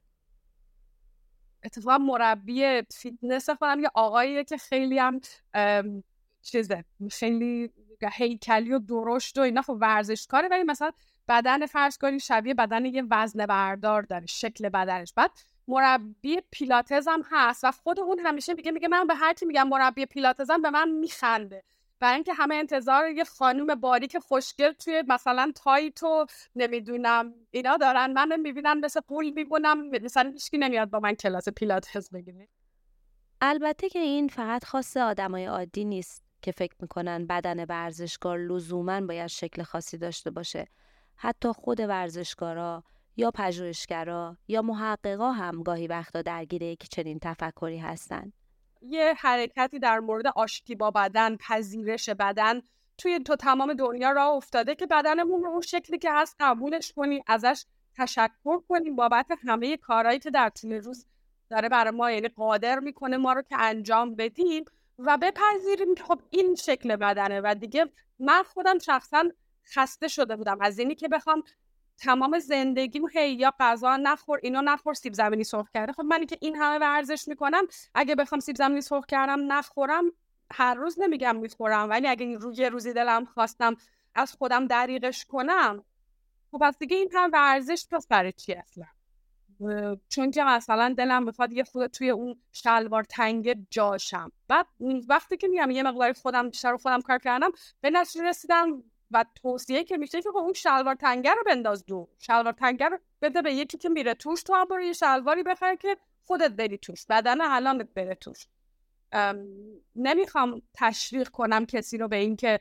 اتفاقا 1.63 1.97
مربی 1.97 2.81
فیتنس 2.81 3.49
خودم 3.49 3.79
یه 3.79 3.89
آقاییه 3.93 4.43
که 4.43 4.57
خیلی 4.57 4.99
هم 4.99 5.21
چیزه 6.41 6.85
خیلی 7.11 7.69
هیکلی 8.13 8.73
و 8.73 8.79
درشت 8.79 9.37
و 9.37 9.41
اینا 9.41 9.61
خب 9.61 9.77
ورزشکاره 9.81 10.47
ولی 10.47 10.63
مثلا 10.63 10.91
بدن 11.27 11.65
فرض 11.65 11.97
کنی 11.97 12.19
شبیه 12.19 12.53
بدن 12.53 12.85
یه 12.85 13.03
وزن 13.11 13.45
بردار 13.45 14.01
داره 14.01 14.25
شکل 14.25 14.69
بدنش. 14.69 15.13
بعد 15.15 15.31
مربی 15.67 16.41
Pilates 16.51 17.07
هم 17.07 17.23
هست 17.31 17.63
و 17.63 17.71
خود 17.71 17.99
اون 17.99 18.19
همیشه 18.19 18.53
میگه 18.53 18.71
میگه 18.71 18.87
من 18.87 19.07
به 19.07 19.15
هر 19.15 19.33
کی 19.33 19.45
میگم 19.45 19.67
مربی 19.67 20.05
Pilates 20.05 20.54
م 20.54 20.61
به 20.61 20.69
من 20.69 20.89
میخنده. 20.89 21.63
برای 21.99 22.15
اینکه 22.15 22.33
همه 22.33 22.55
انتظار 22.55 23.09
یه 23.09 23.23
خانوم 23.23 23.75
باریک 23.75 24.17
خوشگل 24.17 24.71
توی 24.71 25.03
مثلا 25.07 25.51
tight 25.55 26.03
و 26.03 26.25
نمی‌دونم 26.55 27.33
اینا 27.51 27.77
دارن. 27.77 28.13
من 28.13 28.39
می‌بینن 28.39 28.79
مثل 28.79 29.01
غول 29.01 29.29
می‌مونم 29.29 29.89
مثلا 29.89 30.29
هیچکی 30.29 30.57
نمیاد 30.57 30.89
با 30.89 30.99
من 30.99 31.13
کلاس 31.13 31.49
Pilates 31.49 32.09
بگیره. 32.09 32.47
البته 33.41 33.89
که 33.89 33.99
این 33.99 34.27
فقط 34.27 34.65
خاص 34.65 34.97
آدمای 34.97 35.45
عادی 35.45 35.85
نیست 35.85 36.23
که 36.41 36.51
فکر 36.51 36.75
می‌کنن 36.79 37.27
بدن 37.27 37.65
ورزشکار 37.65 38.37
لزوما 38.37 39.01
باید 39.01 39.27
شکل 39.27 39.63
خاصی 39.63 39.97
داشته 39.97 40.31
باشه. 40.31 40.67
حتی 41.15 41.51
خود 41.51 41.79
ورزشکارا 41.79 42.83
یا 43.17 43.31
پژوهشگرا 43.31 44.37
یا 44.47 44.61
محققا 44.61 45.31
هم 45.31 45.63
گاهی 45.63 45.87
وقتا 45.87 46.21
درگیر 46.21 46.61
یک 46.61 46.89
چنین 46.89 47.19
تفکری 47.21 47.77
هستند 47.77 48.33
یه 48.83 49.13
حرکتی 49.17 49.79
در 49.79 49.99
مورد 49.99 50.27
آشتی 50.27 50.75
با 50.75 50.91
بدن 50.91 51.35
پذیرش 51.35 52.09
بدن 52.09 52.61
توی 52.97 53.19
تو 53.19 53.35
تمام 53.35 53.73
دنیا 53.73 54.11
را 54.11 54.25
افتاده 54.25 54.75
که 54.75 54.85
بدنمون 54.87 55.43
رو 55.43 55.49
اون 55.49 55.61
شکلی 55.61 55.97
که 55.97 56.11
هست 56.13 56.35
قبولش 56.39 56.93
کنیم 56.93 57.23
ازش 57.27 57.65
تشکر 57.97 58.59
کنیم 58.69 58.95
بابت 58.95 59.25
همه 59.47 59.77
کارهایی 59.77 60.19
که 60.19 60.31
در 60.31 60.49
طول 60.49 60.73
روز 60.73 61.05
داره 61.49 61.69
برای 61.69 61.91
ما 61.91 62.11
یعنی 62.11 62.27
قادر 62.27 62.79
می‌کنه 62.79 63.17
ما 63.17 63.33
رو 63.33 63.41
که 63.41 63.55
انجام 63.59 64.15
بدیم 64.15 64.65
و 64.99 65.17
بپذیریم 65.17 65.95
که 65.95 66.03
خب 66.03 66.21
این 66.29 66.55
شکل 66.55 66.95
بدنه. 66.95 67.41
و 67.43 67.55
دیگه 67.59 67.85
من 68.19 68.43
خودم 68.43 68.79
شخصا 68.79 69.23
خسته 69.75 70.07
شده 70.07 70.35
بودم. 70.35 70.57
از 70.61 70.79
اینی 70.79 70.95
که 70.95 71.07
بخوام 71.07 71.43
تمام 71.97 72.39
زندگیم 72.39 73.09
هی 73.13 73.33
یا 73.33 73.53
غذا 73.59 73.97
نخور 73.97 74.39
اینو 74.43 74.61
نخور 74.61 74.93
سیب 74.93 75.13
زمینی 75.13 75.43
سرخ 75.43 75.69
کرده. 75.73 75.93
خب 75.93 76.03
من 76.03 76.25
که 76.25 76.37
این 76.41 76.55
همه 76.55 76.79
ورزش 76.79 77.27
می‌کنم 77.27 77.63
اگه 77.95 78.15
بخوام 78.15 78.41
سیب 78.41 78.55
زمینی 78.55 78.81
سرخ 78.81 79.05
کردم 79.05 79.53
نخورم 79.53 80.03
هر 80.51 80.73
روز 80.73 80.99
نمیگم 80.99 81.35
می‌خورم. 81.35 81.89
ولی 81.89 82.07
اگه 82.07 82.37
روی 82.37 82.65
روزی 82.65 82.93
دلم 82.93 83.25
خواستم 83.25 83.75
از 84.15 84.33
خودم 84.33 84.67
دریغش 84.67 85.25
کنم 85.25 85.83
خب 86.51 86.57
پس 86.61 86.79
دیگه 86.79 86.97
این 86.97 87.09
هم 87.13 87.29
ورزش 87.33 87.87
پس 87.91 88.07
برای 88.07 88.31
چی 88.31 88.53
اصلا؟ 88.53 88.85
چون 90.09 90.31
که 90.31 90.43
مثلا 90.43 90.95
دلم 90.97 91.25
بخواد 91.25 91.53
یه 91.53 91.63
خود 91.63 91.87
توی 91.87 92.09
اون 92.09 92.35
شلوار 92.51 93.03
تنگ 93.03 93.67
جاشم. 93.69 94.31
بعد 94.47 94.67
وقتی 95.09 95.37
که 95.37 95.47
میگم 95.47 95.71
یه 95.71 95.83
مقداری 95.83 96.13
خودم 96.13 96.49
بیشتر 96.49 96.77
خودم 96.77 97.01
کار 97.01 97.17
کردم 97.17 97.51
به 97.81 97.89
نتیجه 97.89 98.25
رسیدم 98.25 98.83
و 99.13 99.25
توصیه 99.35 99.83
که 99.83 99.97
میشه 99.97 100.21
که 100.21 100.29
خب 100.29 100.37
اون 100.37 100.53
شلوار 100.53 100.95
تنگه 100.95 101.33
رو 101.33 101.43
بنداز 101.45 101.85
دو. 101.85 102.09
شلوار 102.19 102.53
تنگه 102.53 102.89
رو 102.89 102.99
بده 103.21 103.41
به 103.41 103.53
یکی 103.53 103.77
که 103.77 103.89
میره 103.89 104.13
توش 104.13 104.43
تو 104.43 104.53
هم 104.53 104.65
برو 104.65 104.81
یه 104.81 104.93
شلواری 104.93 105.43
بخر 105.43 105.75
که 105.75 105.97
خودت 106.23 106.51
بری 106.51 106.77
توش. 106.77 107.05
بدن 107.09 107.41
الانت 107.41 107.93
بره 107.93 108.15
توش. 108.15 108.47
نمی‌خوام 109.95 110.61
تشویق 110.73 111.29
کنم 111.29 111.65
کسی 111.65 111.97
رو 111.97 112.07
به 112.07 112.15
اینکه 112.15 112.59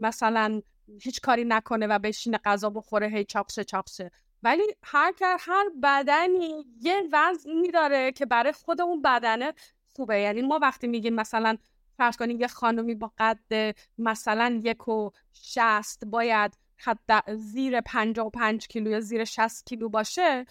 مثلا 0.00 0.62
هیچ 1.02 1.20
کاری 1.20 1.44
نکنه 1.44 1.86
و 1.86 1.98
بشینه 1.98 2.38
غذا 2.44 2.70
بخوره 2.70 3.08
هی 3.08 3.24
چاقشه 3.24 3.64
چاقشه. 3.64 4.10
ولی 4.42 4.62
هر 4.84 5.12
هر 5.20 5.64
بدنی 5.82 6.64
یه 6.80 7.02
وزنی 7.12 7.70
داره 7.70 8.12
که 8.12 8.26
برای 8.26 8.52
خود 8.52 8.80
اون 8.80 9.02
بدنه 9.02 9.54
خوبه. 9.96 10.20
یعنی 10.20 10.42
ما 10.42 10.58
وقتی 10.62 10.86
میگیم 10.86 11.14
مثلا 11.14 11.56
فرض 11.98 12.16
کنید 12.16 12.40
یه 12.40 12.46
خانمی 12.46 12.94
با 12.94 13.12
قد 13.18 13.74
مثلا 13.98 14.60
یک 14.64 14.88
و 14.88 15.10
شست 15.32 16.04
باید 16.04 16.58
حد 16.76 17.34
زیر 17.34 17.80
پنجا 17.80 18.26
و 18.26 18.30
پنج 18.30 18.68
کیلو 18.68 18.90
یا 18.90 19.00
زیر 19.00 19.24
شست 19.24 19.66
کیلو 19.66 19.88
باشه 19.88 20.46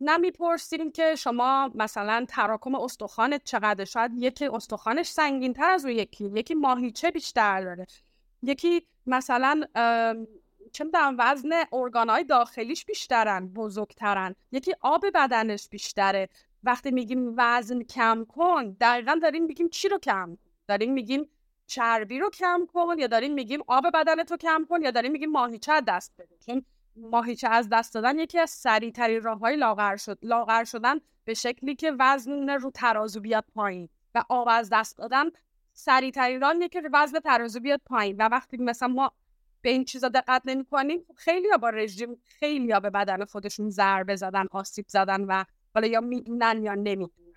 نمی‌پرسیم 0.00 0.92
که 0.92 1.14
شما 1.14 1.70
مثلا 1.74 2.26
تراکم 2.28 2.74
استخوانت 2.74 3.44
چقدر 3.44 3.84
شاید 3.84 4.12
یکی 4.14 4.46
استخوانش 4.46 5.08
سنگین 5.08 5.52
تر 5.52 5.70
از 5.70 5.84
اون 5.84 5.94
یکی 5.94 6.30
یکی 6.34 6.54
ماهیچه 6.54 7.10
بیشتر 7.10 7.60
داره. 7.60 7.86
یکی 8.42 8.86
مثلا 9.06 9.62
چه 10.72 10.84
می‌دونم 10.84 11.16
وزن 11.18 11.50
ارگانهای 11.72 12.24
داخلیش 12.24 12.84
بیشترن 12.84 13.48
بزرگترن. 13.48 14.34
یکی 14.52 14.74
آب 14.80 15.04
بدنش 15.14 15.68
بیشتره. 15.68 16.28
وقتی 16.64 16.90
میگیم 16.90 17.34
وزن 17.36 17.82
کم 17.82 18.26
کن 18.28 18.76
دقیقا 18.80 19.18
داریم 19.22 19.44
میگیم 19.44 19.68
چی 19.68 19.88
رو 19.88 19.98
کم 19.98 20.38
داریم 20.70 20.92
میگیم 20.92 21.28
چربی 21.66 22.18
رو 22.18 22.30
کم 22.30 22.66
کن 22.72 22.96
یا 22.98 23.06
داریم 23.06 23.34
میگیم 23.34 23.60
آب 23.66 23.84
بدنت 23.94 24.30
رو 24.30 24.36
کم 24.36 24.66
کن 24.70 24.82
یا 24.82 24.90
داریم 24.90 25.12
میگیم 25.12 25.30
ماهیچه 25.30 25.80
دست 25.88 26.12
بده 26.18 26.36
چون 26.46 26.64
ماهیچه 26.96 27.48
از 27.48 27.68
دست 27.72 27.94
دادن 27.94 28.18
یکی 28.18 28.38
از 28.38 28.50
سریعترین 28.50 29.22
راههای 29.22 29.56
لاغر 29.56 29.96
شد 29.96 30.18
لاغر 30.22 30.64
شدن 30.64 31.00
به 31.24 31.34
شکلی 31.34 31.74
که 31.74 31.92
وزن 31.98 32.48
رو 32.48 32.70
ترازو 32.70 33.20
بیاد 33.20 33.44
پایین 33.54 33.88
و 34.14 34.24
آب 34.28 34.48
از 34.50 34.68
دست 34.72 34.98
دادن 34.98 35.30
سریعترین 35.72 36.40
راه 36.40 36.68
که 36.68 36.82
وزن 36.92 37.18
ترازو 37.18 37.60
بیاد 37.60 37.80
پایین 37.86 38.16
و 38.16 38.28
وقتی 38.28 38.56
مثلا 38.56 38.88
ما 38.88 39.12
به 39.62 39.70
این 39.70 39.84
چیزا 39.84 40.08
دقت 40.08 40.42
نمی 40.44 40.64
کنیم 40.64 41.06
خیلی 41.16 41.48
با 41.62 41.70
رژیم 41.70 42.22
خیلی 42.24 42.66
به 42.66 42.90
بدن 42.90 43.24
خودشون 43.24 43.70
ضربه 43.70 44.16
زدن 44.16 44.46
آسیب 44.50 44.84
زدن 44.88 45.24
و 45.24 45.44
حالا 45.74 45.86
یا 45.86 46.00
می‌دونن 46.00 46.62
یا 46.62 46.74
نمی‌دونن. 46.74 47.29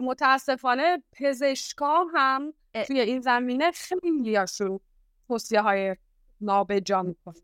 متاسفانه 0.00 1.02
پزشکا 1.12 2.04
هم 2.14 2.54
توی 2.86 3.00
این 3.00 3.20
زمینه 3.20 3.70
خیلی 3.70 4.36
هاشون 4.36 4.80
توصیه 5.28 5.60
های 5.60 5.96
نابجا 6.40 7.02
می‌کنن. 7.02 7.42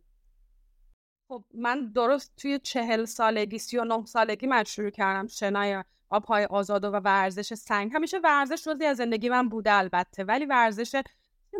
خب 1.28 1.44
من 1.54 1.92
درست 1.92 2.32
توی 2.36 2.58
چهل 2.58 3.04
سالگی 3.04 3.58
سی 3.58 3.78
و 3.78 3.84
نه 3.84 4.04
سالگی 4.04 4.46
من 4.46 4.64
شروع 4.64 4.90
کردم 4.90 5.26
شنای 5.26 5.84
آبهای 6.08 6.44
آزاد 6.44 6.84
و 6.84 6.90
ورزش 6.90 7.54
سنگ. 7.54 7.90
همیشه 7.94 8.18
ورزش 8.18 8.66
روزی 8.66 8.84
از 8.84 8.96
زندگی 8.96 9.28
من 9.28 9.48
بوده 9.48 9.72
البته 9.72 10.24
ولی 10.24 10.44
ورزش 10.44 11.02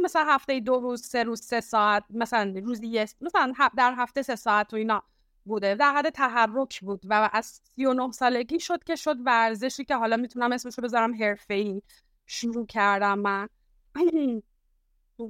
مثلا 0.00 0.24
هفته 0.28 0.60
دو 0.60 0.80
روز 0.80 1.06
سه 1.06 1.22
روز 1.22 1.42
سه 1.42 1.60
ساعت 1.60 2.04
مثلا 2.10 2.54
روزی 2.64 2.86
یه 2.86 3.06
مثلا 3.20 3.52
در 3.76 3.94
هفته 3.96 4.22
سه 4.22 4.36
ساعت 4.36 4.72
و 4.72 4.76
اینا 4.76 5.02
بوده 5.46 5.74
در 5.74 5.92
حد 5.92 6.10
تحرک 6.10 6.80
بود 6.80 7.00
و 7.04 7.30
از 7.32 7.60
39 7.76 8.12
سالگی 8.12 8.60
شد 8.60 8.84
که 8.84 8.96
شد 8.96 9.16
ورزشی 9.26 9.84
که 9.84 9.96
حالا 9.96 10.16
می‌تونم 10.16 10.52
اسمشو 10.52 10.82
بذارم 10.82 11.14
ای 11.50 11.82
شروع 12.26 12.66
کردم 12.66 13.18
من. 13.18 13.48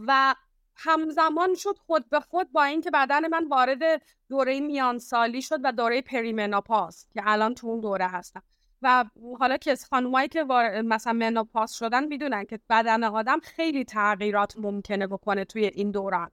و 0.09 0.35
همزمان 0.74 1.55
شد 1.55 1.79
خود 1.87 2.09
به 2.11 2.20
خود 2.20 2.52
با 2.52 2.64
اینکه 2.64 2.90
بدن 2.90 3.29
من 3.29 3.48
وارد 3.48 4.02
دوره 4.29 4.61
میان 4.61 4.98
سالی 4.98 5.42
شد 5.42 5.61
و 5.64 5.72
دوره 5.72 6.02
پریمنوپاز 6.02 7.07
که 7.14 7.22
الان 7.24 7.55
تو 7.55 7.66
اون 7.66 7.81
دوره 7.81 8.09
هستم. 8.09 8.42
و 8.83 9.05
حالا 9.38 9.57
که 9.57 9.76
خانومایی 9.90 10.29
که 10.29 10.44
مثلا 10.85 11.12
منوپاز 11.12 11.74
شدن 11.74 12.05
می‌دونن 12.05 12.44
که 12.44 12.61
بدن 12.70 13.05
آدم 13.05 13.40
خیلی 13.40 13.85
تغییرات 13.85 14.55
ممکنه 14.59 15.07
بکنه 15.07 15.44
توی 15.44 15.66
این 15.66 15.90
دوران. 15.90 16.31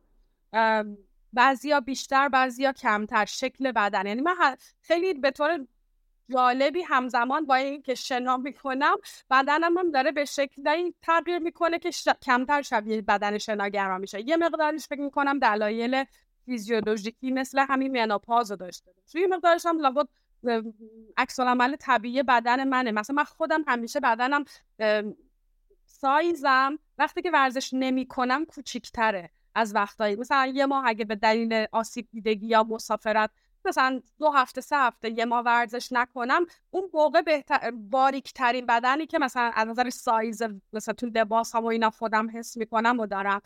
بعضیا 1.33 1.79
بیشتر 1.79 2.29
بعضیا 2.29 2.71
کمتر 2.71 3.25
شکل 3.25 3.71
بدن. 3.71 4.05
یعنی 4.05 4.21
من 4.21 4.35
خیلی 4.81 5.13
به 5.13 5.31
طور 5.31 5.67
جالبی 6.29 6.81
همزمان 6.81 7.45
با 7.45 7.55
اینکه 7.55 7.95
شنا 7.95 8.37
می‌کنم 8.37 8.95
بدنم 9.31 9.77
هم 9.77 9.91
داره 9.91 10.11
به 10.11 10.25
شکلی 10.25 10.95
تغییر 11.01 11.39
می‌کنه 11.39 11.79
که 11.79 11.89
کمتر 12.21 12.61
شبیه 12.61 13.01
بدن 13.01 13.37
شناگرا 13.37 13.97
میشه. 13.97 14.29
یه 14.29 14.37
مقدارش 14.37 14.87
فکر 14.87 15.01
می‌کنم 15.01 15.39
دلایل 15.39 16.03
فیزیولوژیکی 16.45 17.31
مثل 17.31 17.65
همین 17.69 17.91
منوپاز 17.91 18.51
رو 18.51 18.57
داشته 18.57 18.91
باشه. 18.91 19.19
یه 19.19 19.27
مقدارش 19.27 19.65
هم 19.65 19.79
لابد 19.79 20.07
عکس 21.17 21.39
عمل 21.39 21.75
طبیعی 21.75 22.23
بدن 22.23 22.67
منه. 22.67 22.91
مثلا 22.91 23.15
من 23.15 23.23
خودم 23.23 23.63
همیشه 23.67 23.99
بدنم 23.99 24.45
سایزم 25.85 26.79
وقتی 26.97 27.21
که 27.21 27.31
ورزش 27.31 27.69
نمی 27.73 28.07
کنم 28.07 28.45
کوچیکتره. 28.45 29.29
از 29.55 29.75
وقتایی. 29.75 30.15
مثلا 30.15 30.45
یه 30.45 30.65
ماه 30.65 30.83
اگه 30.87 31.05
به 31.05 31.15
دلیل 31.15 31.65
آسیب 31.71 32.07
دیدگی 32.11 32.47
یا 32.47 32.63
مسافرت 32.63 33.29
مثلا 33.65 34.01
دو 34.19 34.31
هفته 34.31 34.61
سه 34.61 34.77
هفته 34.77 35.09
یه 35.11 35.25
ماه 35.25 35.43
ورزش 35.43 35.91
نکنم 35.91 36.45
اون 36.71 36.89
موقع 36.93 37.21
بهتر 37.21 37.71
باریک 37.71 38.33
ترین 38.33 38.65
بدنی 38.65 39.05
که 39.05 39.19
مثلا 39.19 39.51
از 39.55 39.67
نظر 39.67 39.89
سایز 39.89 40.41
مثلا 40.73 40.93
تو 40.93 41.05
لباس 41.05 41.55
هم 41.55 41.63
و 41.63 41.67
اینا 41.67 41.89
خودم 41.89 42.37
حس 42.37 42.57
می‌کنم 42.57 42.99
و 42.99 43.05
دارم. 43.05 43.41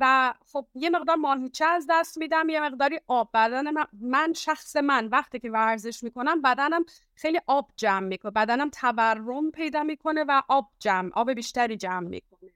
و 0.00 0.34
خب 0.52 0.66
یه 0.74 0.90
مقدار 0.90 1.16
ماهیچه 1.16 1.64
از 1.64 1.86
دست 1.90 2.18
میدم 2.18 2.48
یه 2.48 2.60
مقداری 2.60 3.00
آب. 3.06 3.30
بدن 3.34 3.64
من 4.00 4.32
شخص 4.32 4.76
من 4.76 5.06
وقتی 5.06 5.38
که 5.38 5.50
ورزش 5.50 6.04
می‌کنم 6.04 6.42
بدنم 6.42 6.84
خیلی 7.14 7.40
آب 7.46 7.70
جمع 7.76 8.06
می‌کنه. 8.06 8.30
بدنم 8.32 8.70
تورم 8.70 9.50
پیدا 9.50 9.82
می‌کنه 9.82 10.24
و 10.28 10.42
آب 10.48 10.70
جمع 10.78 11.10
آب 11.14 11.32
بیشتری 11.32 11.76
جمع 11.76 12.08
می‌کنه. 12.08 12.50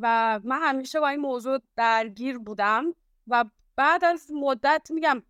و 0.00 0.40
من 0.44 0.60
همیشه 0.62 1.00
با 1.00 1.08
این 1.08 1.20
موضوع 1.20 1.58
درگیر 1.76 2.38
بودم 2.38 2.94
و 3.26 3.44
بعد 3.76 4.04
از 4.04 4.30
مدت 4.30 4.90
میگم 4.90 5.22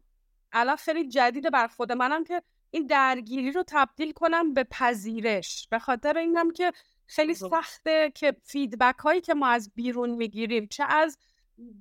الان 0.53 0.77
خیلی 0.77 1.09
جدید 1.09 1.51
بر 1.51 1.67
خود 1.67 1.93
منم 1.93 2.25
که 2.25 2.43
این 2.71 2.87
درگیری 2.87 3.53
رو 3.53 3.65
تبدیل 3.67 4.13
کنم 4.13 4.55
به 4.55 4.65
پذیرش. 4.65 5.69
به 5.71 5.79
خاطر 5.79 6.19
اینم 6.19 6.53
که 6.53 6.73
خیلی 7.07 7.35
سخته 7.35 8.13
که 8.15 8.37
فیدبک 8.45 8.99
هایی 8.99 9.21
که 9.21 9.35
ما 9.35 9.49
از 9.49 9.71
بیرون 9.75 10.11
می‌گیریم 10.11 10.67
چه 10.67 10.85
از 10.85 11.19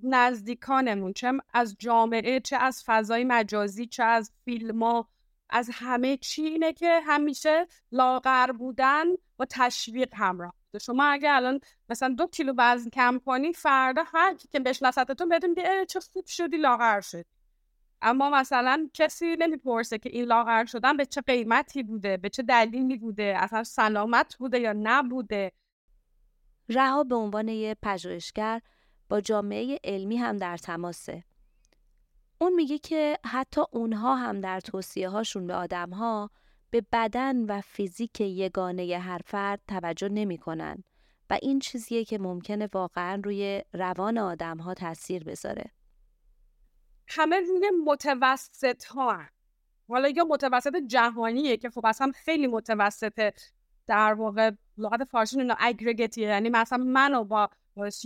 نزدیکانمون 0.04 1.14
چه 1.14 1.34
از 1.54 1.76
جامعه 1.80 2.40
چه 2.40 2.58
از 2.58 2.84
فضای 2.86 3.24
مجازی 3.24 3.86
چه 3.86 4.04
از 4.04 4.32
فیلم 4.46 4.84
ها 4.84 5.08
از 5.50 5.70
همه 5.74 6.18
چی 6.18 6.42
اینه 6.42 6.74
که 6.74 7.00
همیشه 7.06 7.68
لاغر 7.92 8.52
بودن 8.52 9.06
و 9.40 9.46
تشویق 9.50 10.10
همراه. 10.16 10.54
شما 10.82 11.06
اگه 11.06 11.32
الان 11.32 11.60
مثلا 11.90 12.16
دو 12.18 12.28
کیلو 12.28 12.54
وزن 12.58 12.90
کم 12.90 13.20
کنی 13.26 13.54
فردا 13.54 14.04
هر 14.14 14.34
کی 14.34 14.48
که 14.48 14.60
بشناستتون 14.60 15.30
بدون 15.30 15.56
که 15.56 15.86
چه 15.90 16.00
خوب 16.00 16.26
شدی 16.26 16.58
لاغر 16.58 17.02
شد 17.02 17.26
اما 18.02 18.30
مثلا 18.30 18.90
کسی 18.94 19.36
نمی‌پرسه 19.40 19.98
که 19.98 20.10
این 20.10 20.26
لاغر 20.26 20.66
شدن 20.66 20.98
به 20.98 21.06
چه 21.06 21.22
قیمتی 21.22 21.84
بوده 21.84 22.18
به 22.18 22.30
چه 22.30 22.44
دلیلی 22.44 22.98
بوده 22.98 23.34
اصلا 23.38 23.64
سلامت 23.64 24.36
بوده 24.36 24.60
یا 24.60 24.74
نبوده 24.78 25.52
رها 26.70 27.04
به 27.04 27.16
عنوان 27.16 27.48
یه 27.48 27.76
پژوهشگر 27.82 28.62
با 29.10 29.22
جامعه 29.22 29.80
علمی 29.84 30.18
هم 30.18 30.38
در 30.38 30.58
تماسه. 30.58 31.24
اون 32.42 32.54
میگه 32.54 32.78
که 32.78 33.18
حتی 33.26 33.62
اونها 33.72 34.16
هم 34.16 34.42
در 34.42 34.60
توصیه 34.60 35.10
هاشون 35.10 35.48
به 35.48 35.54
آدم 35.54 35.90
ها 35.90 36.30
به 36.72 36.86
بدن 36.92 37.46
و 37.46 37.62
فیزیک 37.62 38.22
یگانه 38.22 38.98
هر 38.98 39.22
فرد 39.26 39.62
توجه 39.68 40.10
نمی‌کنن 40.10 40.84
و 41.30 41.38
این 41.42 41.60
چیزیه 41.60 42.06
که 42.06 42.18
ممکنه 42.18 42.70
واقعا 42.74 43.22
روی 43.24 43.64
روان 43.74 44.18
آدم 44.18 44.58
ها 44.58 44.74
تاثیر 44.74 45.24
بذاره. 45.24 45.72
همه 47.08 47.40
روی 47.40 47.72
متوسط 47.86 48.86
ها 48.86 49.22
حالا 49.90 50.10
یا 50.10 50.26
متوسط 50.26 50.76
جهانیه 50.88 51.58
که 51.58 51.70
خب 51.70 51.86
اصلا 51.86 52.12
خیلی 52.16 52.48
متوسطه. 52.48 53.34
در 53.88 54.14
واقع 54.14 54.52
لغت 54.78 55.04
فارسی 55.04 55.42
اون 55.42 55.54
اگریگیتیه 55.60 56.28
یعنی 56.28 56.50
مثلا 56.50 56.84
منو 56.84 57.24
با 57.24 57.50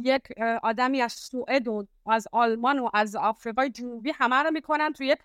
یک 0.04 0.22
آدمی 0.64 1.02
از 1.02 1.14
سوئد 1.14 1.68
و 1.68 1.88
از 2.06 2.28
آلمان 2.32 2.80
و 2.80 2.90
از 2.94 3.16
آفریقای 3.16 3.70
جنوبی 3.70 4.12
همه 4.16 4.36
رو 4.36 4.52
می‌کنن 4.52 4.94
توی 4.94 5.16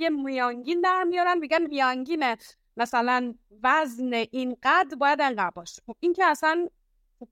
یه 0.00 0.08
میانگین 0.08 0.80
در 0.80 1.04
میارن 1.04 1.38
میگن 1.38 1.62
میانگین 1.62 2.36
مثلا 2.76 3.34
وزن 3.62 4.12
اینقدر 4.12 4.96
باید 4.96 5.20
انقدر 5.20 5.50
باشه. 5.50 5.82
خب 5.86 5.96
این 6.00 6.12
که 6.12 6.24
اصلا 6.24 6.68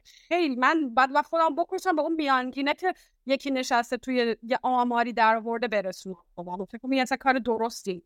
خیلی 0.04 0.56
من 0.56 0.94
بعد 0.94 1.12
وقت 1.12 1.26
خودم 1.26 1.54
بکشم 1.54 1.96
به 1.96 2.02
اون 2.02 2.12
میانگینه 2.12 2.74
که 2.74 2.94
یکی 3.26 3.50
نشسته 3.50 3.96
توی 3.96 4.36
یه 4.42 4.58
آماری 4.62 5.12
در 5.12 5.38
ورده 5.38 5.68
برسون. 5.68 6.16
خب 6.36 6.64
فکر 6.70 6.78
کنم 6.78 6.98
اصلا 6.98 7.16
کار 7.16 7.38
درستی 7.38 8.02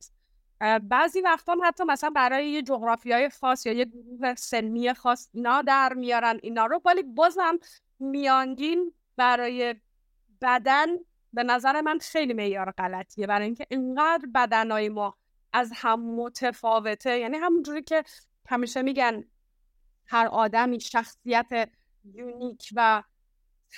بعضی 0.83 1.21
وقتا 1.21 1.53
هم 1.53 1.61
حتی 1.65 1.85
مثلا 1.85 2.11
برای 2.11 2.51
یه 2.51 2.63
جغرافی 2.63 3.13
های 3.13 3.31
خاص 3.31 3.67
یا 3.67 3.73
یه 3.73 3.85
گروه 3.85 4.35
سنی 4.35 4.95
خاص 4.95 5.29
اینا 5.33 5.63
در 5.63 5.93
میارن 5.93 6.41
اینا 6.43 6.67
رو 6.67 6.81
ولی 6.85 7.03
بازم 7.03 7.59
میانگین 7.99 8.93
برای 9.17 9.75
بدن 10.41 10.87
به 11.33 11.43
نظر 11.43 11.81
من 11.81 11.99
خیلی 11.99 12.33
معیار 12.33 12.71
غلطیه. 12.71 13.27
برای 13.27 13.47
اینکه 13.47 13.67
اینقدر 13.71 14.29
بدنهای 14.35 14.89
ما 14.89 15.17
از 15.57 15.73
هم 15.75 16.01
متفاوته. 16.01 17.19
یعنی 17.19 17.37
همونجوری 17.37 17.83
که 17.83 18.05
همیشه 18.49 18.83
میگن 18.83 19.25
هر 20.07 20.27
آدمی 20.27 20.81
شخصیت 20.81 21.71
یونیک 22.05 22.69
و 22.77 23.03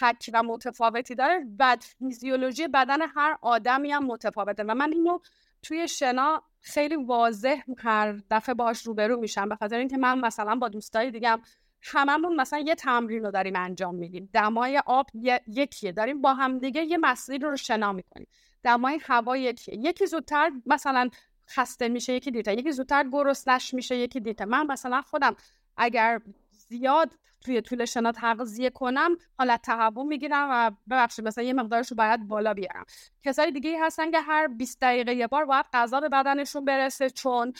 تک 0.00 0.30
و 0.32 0.42
متفاوتی 0.42 1.14
داره 1.14 1.44
بد 1.58 1.82
فیزیولوژی 1.82 2.68
بدن 2.68 3.02
هر 3.02 3.38
آدمی 3.42 3.92
هم 3.92 4.06
متفاوته. 4.06 4.64
و 4.64 4.74
من 4.74 4.92
اینو 4.92 5.18
توی 5.62 5.88
شنا 5.88 6.42
خیلی 6.60 6.96
واضح 6.96 7.60
هر 7.78 8.20
دفعه 8.30 8.54
باش 8.54 8.86
روبرو 8.86 9.20
میشم. 9.20 9.48
به 9.48 9.56
خاطر 9.56 9.78
اینکه 9.78 9.96
من 9.96 10.18
مثلا 10.18 10.54
با 10.54 10.68
دوستای 10.68 11.10
دیگم 11.10 11.40
هممون 11.82 12.36
مثلا 12.36 12.58
یه 12.58 12.74
تمرین 12.74 13.24
رو 13.24 13.30
داریم 13.30 13.56
انجام 13.56 13.94
میدیم. 13.94 14.30
دمای 14.32 14.82
آب 14.86 15.06
یکیه. 15.46 15.92
داریم 15.92 16.20
با 16.20 16.34
هم 16.34 16.58
دیگه 16.58 16.82
یه 16.82 16.98
مسیر 16.98 17.42
رو 17.42 17.56
شنا 17.56 17.92
می‌کنیم. 17.92 18.26
دمای 18.62 18.98
هوا 19.02 19.36
یکیه. 19.36 19.76
یکی 19.76 20.06
زودتر 20.06 20.50
مثلا 20.66 21.10
خسته 21.48 21.88
میشه 21.88 22.12
یکی 22.12 22.30
دیتا 22.30 22.52
یکی 22.52 22.72
زودتر 22.72 23.08
گرسنش 23.12 23.74
میشه 23.74 23.96
یکی 23.96 24.20
دیتا. 24.20 24.44
من 24.44 24.66
مثلا 24.66 25.02
خودم 25.02 25.36
اگر 25.76 26.20
زیاد 26.50 27.14
توی 27.40 27.60
طول 27.60 27.84
شنا 27.84 28.12
تغذیه 28.12 28.70
کنم 28.70 29.16
حالت 29.38 29.62
تهوع 29.62 30.04
می‌گیرم 30.04 30.48
و 30.50 30.70
ببخشید 30.90 31.26
مثلا 31.26 31.44
یه 31.44 31.52
مقدارش 31.52 31.90
رو 31.90 31.96
باید 31.96 32.28
بالا 32.28 32.54
بیارم. 32.54 32.84
کسای 33.24 33.50
دیگه 33.50 33.84
هستن 33.86 34.10
که 34.10 34.20
هر 34.20 34.46
20 34.46 34.80
دقیقه 34.80 35.14
یه 35.14 35.26
بار 35.26 35.44
باید 35.44 35.66
غذا 35.72 36.00
به 36.00 36.08
بدنشون 36.08 36.64
برسه 36.64 37.10
چون 37.10 37.52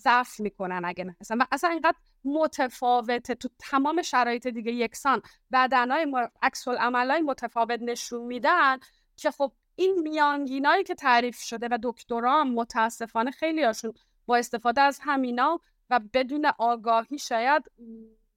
ضعف 0.00 0.40
می‌کنن 0.40 0.82
اگه 0.84 1.04
نه 1.04 1.16
اصلا 1.20 1.38
اصلا 1.52 1.70
اینقدر 1.70 1.96
متفاوته 2.24 3.34
تو 3.34 3.48
تمام 3.58 4.02
شرایط 4.02 4.46
دیگه 4.46 4.72
یکسان. 4.72 5.22
بدنهای 5.52 6.06
عکس 6.42 6.68
های 6.68 7.20
متفاوت 7.20 7.82
نشون 7.82 8.22
میدن 8.22 8.78
که 9.16 9.30
خب 9.30 9.52
این 9.78 9.98
میانگینایی 9.98 10.84
که 10.84 10.94
تعریف 10.94 11.38
شده 11.40 11.68
و 11.70 11.78
دکتران 11.82 12.48
متاسفانه 12.48 13.30
خیلی 13.30 13.62
هاشون 13.62 13.92
با 14.26 14.36
استفاده 14.36 14.80
از 14.80 14.98
همینا 15.02 15.60
و 15.90 16.00
بدون 16.12 16.46
آگاهی 16.58 17.18
شاید 17.18 17.70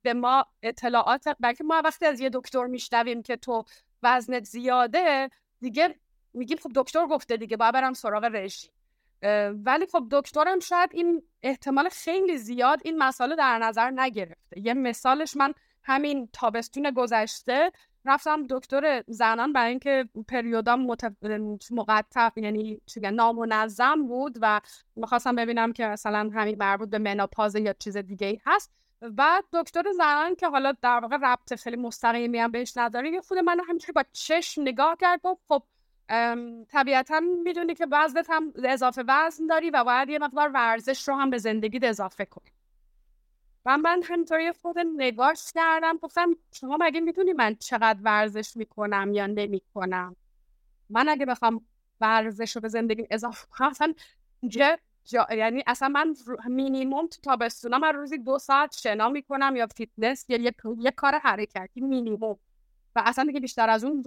به 0.01 0.13
ما 0.13 0.45
اطلاعات 0.63 1.23
بلکه 1.39 1.63
ما 1.63 1.81
وقتی 1.85 2.05
از 2.05 2.19
یه 2.19 2.29
دکتر 2.33 2.65
میشنویم 2.65 3.21
که 3.21 3.35
تو 3.35 3.63
وزنت 4.03 4.43
زیاده 4.43 5.29
دیگه 5.61 5.95
میگیم 6.33 6.57
خب 6.57 6.71
دکتر 6.75 7.07
گفته 7.07 7.37
دیگه 7.37 7.57
باید 7.57 7.73
برم 7.73 7.93
سراغ 7.93 8.23
رژیم. 8.23 8.71
ولی 9.65 9.85
خب 9.91 10.07
دکترم 10.11 10.59
شاید 10.59 10.89
این 10.93 11.23
احتمال 11.43 11.89
خیلی 11.89 12.37
زیاد 12.37 12.81
این 12.83 12.97
مسئله 12.97 13.35
در 13.35 13.59
نظر 13.59 13.91
نگرفته. 13.91 14.59
یه 14.59 14.73
مثالش 14.73 15.37
من 15.37 15.53
همین 15.83 16.29
تابستون 16.33 16.91
گذشته 16.91 17.71
رفتم 18.05 18.47
دکتر 18.49 19.03
زنان 19.07 19.53
برای 19.53 19.69
اینکه 19.69 20.09
پریودام 20.27 20.85
متف... 20.85 21.11
مقطع 21.71 22.29
یعنی 22.35 22.81
نامنظم 23.13 24.07
بود 24.07 24.37
و 24.41 24.61
می‌خواستم 24.95 25.35
ببینم 25.35 25.73
که 25.73 25.85
مثلا 25.85 26.29
همین 26.33 26.55
مربوط 26.59 26.89
به 26.89 26.97
مناپاز 26.97 27.55
یا 27.55 27.73
چیز 27.73 27.97
دیگه 27.97 28.27
ای 28.27 28.39
هست. 28.45 28.71
و 29.01 29.41
دکتر 29.53 29.83
زنان 29.97 30.35
که 30.35 30.47
حالا 30.47 30.73
در 30.81 30.99
واقع 30.99 31.17
ربط 31.21 31.55
خیلی 31.55 31.75
مستقیمی 31.75 32.39
هم 32.39 32.51
بهش 32.51 32.77
نداره 32.77 33.09
یه 33.09 33.21
خود 33.21 33.37
من 33.37 33.59
همینطوری 33.67 33.91
با 33.93 34.03
چشم 34.13 34.61
نگاه 34.61 34.97
کرد 34.99 35.19
گفت 35.23 35.41
خب 35.47 35.63
طبیعتا 36.69 37.19
می‌دونی 37.19 37.75
که 37.75 37.87
وزنت 37.91 38.29
هم 38.29 38.53
اضافه 38.63 39.03
وزن 39.07 39.47
داری 39.47 39.69
و 39.69 39.83
باید 39.83 40.09
یه 40.09 40.19
مقدار 40.19 40.51
ورزش 40.53 41.07
رو 41.07 41.15
هم 41.15 41.29
به 41.29 41.37
زندگیت 41.37 41.83
اضافه 41.83 42.25
کنی 42.25 42.51
و 43.65 43.77
من 43.77 44.01
همینطوری 44.03 44.51
خود 44.51 44.79
نگاش 44.97 45.51
کردم 45.55 45.97
گفتم 45.97 46.35
شما 46.53 46.77
مگه 46.81 46.99
می‌دونی 46.99 47.33
من 47.33 47.55
چقدر 47.55 47.99
ورزش 48.01 48.57
می‌کنم 48.57 49.13
یا 49.13 49.27
نمی‌کنم؟ 49.27 50.15
من 50.89 51.09
اگه 51.09 51.25
بخوام 51.25 51.65
ورزش 52.01 52.55
رو 52.55 52.61
به 52.61 52.67
زندگی 52.67 53.07
اضافه 53.11 53.47
کنم 53.51 53.67
اصلا 53.67 53.93
جا... 54.47 54.77
یعنی 55.31 55.63
اصلا 55.67 55.89
من 55.89 56.15
مینیموم 56.47 57.07
تو 57.07 57.21
تابستونا 57.21 57.77
من 57.77 57.93
روزی 57.93 58.17
دو 58.17 58.39
ساعت 58.39 58.77
شنا 58.77 59.09
می‌کنم 59.09 59.55
یا 59.55 59.67
فیتنس 59.67 60.25
یا 60.29 60.41
یه, 60.41 60.53
یه 60.79 60.91
کار 60.91 61.19
حرکتی 61.23 61.81
مینیموم 61.81 62.37
و 62.95 63.03
اصلا 63.05 63.25
دیگه 63.25 63.39
بیشتر 63.39 63.69
از 63.69 63.83
اون 63.83 64.03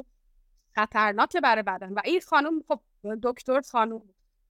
خطرناکه 0.75 1.41
برای 1.41 1.63
بدن. 1.63 1.93
و 1.93 2.01
این 2.05 2.21
خانم 2.21 2.63
خب 2.69 2.81
دکتر 3.23 3.61
خانم 3.61 4.03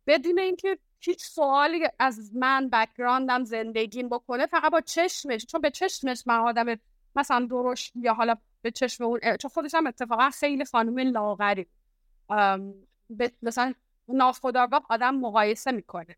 بدون 0.06 0.38
اینکه 0.38 0.78
هیچ 1.04 1.24
سوالی 1.24 1.88
از 1.98 2.34
من 2.34 2.68
بکگراندم 2.68 3.44
زندگیم 3.44 4.08
بکنه 4.08 4.46
فقط 4.46 4.72
با 4.72 4.80
چشمش 4.80 5.46
چون 5.46 5.60
به 5.60 5.70
چشمش 5.70 6.22
من 6.26 6.38
آدم 6.38 6.76
مثلا 7.16 7.46
درش 7.46 7.92
یا 7.94 8.14
حالا 8.14 8.36
به 8.62 8.70
چشم 8.70 9.04
اون 9.04 9.36
چون 9.36 9.50
خودش 9.50 9.74
هم 9.74 9.86
اتفاقا 9.86 10.30
خیلی 10.30 10.64
خانم 10.64 10.98
لاغری. 10.98 11.66
مثلا 13.42 13.74
ناخداگاه 14.08 14.86
آدم 14.88 15.14
مقایسه 15.14 15.72
می‌کنه. 15.72 16.16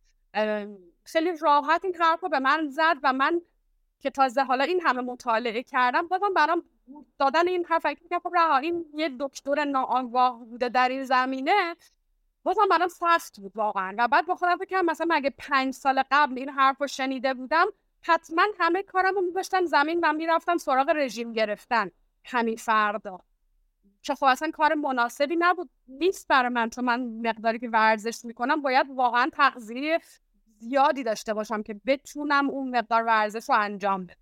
خیلی 1.05 1.37
راحت 1.41 1.85
این 1.85 1.95
حرف 1.95 2.21
رو 2.21 2.29
به 2.29 2.39
من 2.39 2.69
زد 2.71 2.97
و 3.03 3.13
من 3.13 3.41
که 4.01 4.11
تازه 4.11 4.43
حالا 4.43 4.65
این 4.65 4.81
همه 4.81 5.01
مطالعه 5.01 5.63
کردم 5.63 6.09
بازم 6.09 6.35
برام 6.37 6.63
دادن 7.19 7.49
این 7.49 7.65
حرف 7.65 7.83
فکر 7.83 8.19
خب 8.19 8.33
این 8.63 8.85
یه 8.95 9.11
دکتر 9.21 9.65
ناآگاه 9.65 10.39
بوده 10.45 10.69
در 10.69 10.89
این 10.89 11.05
زمینه. 11.05 11.77
بازم 12.47 12.69
برام 12.71 12.89
سخت 12.89 13.41
بود 13.41 13.57
واقعا. 13.57 13.95
و 13.99 14.09
بعد 14.09 14.27
با 14.27 14.35
خودم 14.35 14.57
فکر 14.57 14.65
کردم 14.65 14.87
مثلا 14.87 15.15
اگه 15.15 15.31
پنج 15.39 15.75
سال 15.75 16.03
قبل 16.11 16.39
این 16.39 16.49
حرف 16.49 16.81
رو 16.81 16.87
شنیده 16.87 17.35
بودم 17.35 17.67
حتما 18.03 18.43
همه 18.59 18.83
کارم 18.83 19.15
رو 19.15 19.21
میذاشتم 19.21 19.65
زمین 19.65 20.01
و 20.03 20.13
می‌رفتم 20.13 20.57
سراغ 20.57 20.89
رژیم 20.89 21.33
گرفتن. 21.33 21.91
همین 22.25 22.57
فردا. 22.57 23.21
چه 24.03 24.15
خب 24.15 24.25
اصلا 24.25 24.51
کار 24.51 24.75
مناسبی 24.75 25.37
نبود. 25.39 25.71
نیست 25.89 26.29
برای 26.29 26.49
من 26.49 26.71
چون 26.71 26.85
من 26.85 27.01
مقداری 27.01 27.59
که 27.59 27.69
ورزش 27.69 28.25
می‌کنم 28.25 28.63
باید 28.63 28.87
واقعا 28.91 29.31
تغذیه 29.33 30.01
زیادی 30.59 31.03
داشته 31.03 31.35
باشم 31.35 31.63
که 31.63 31.81
بتونم 31.87 32.51
اون 32.51 32.77
مقدار 32.79 33.03
ورزش 33.03 33.51
رو 33.51 33.57
انجام 33.59 34.07
بدم. 34.07 34.17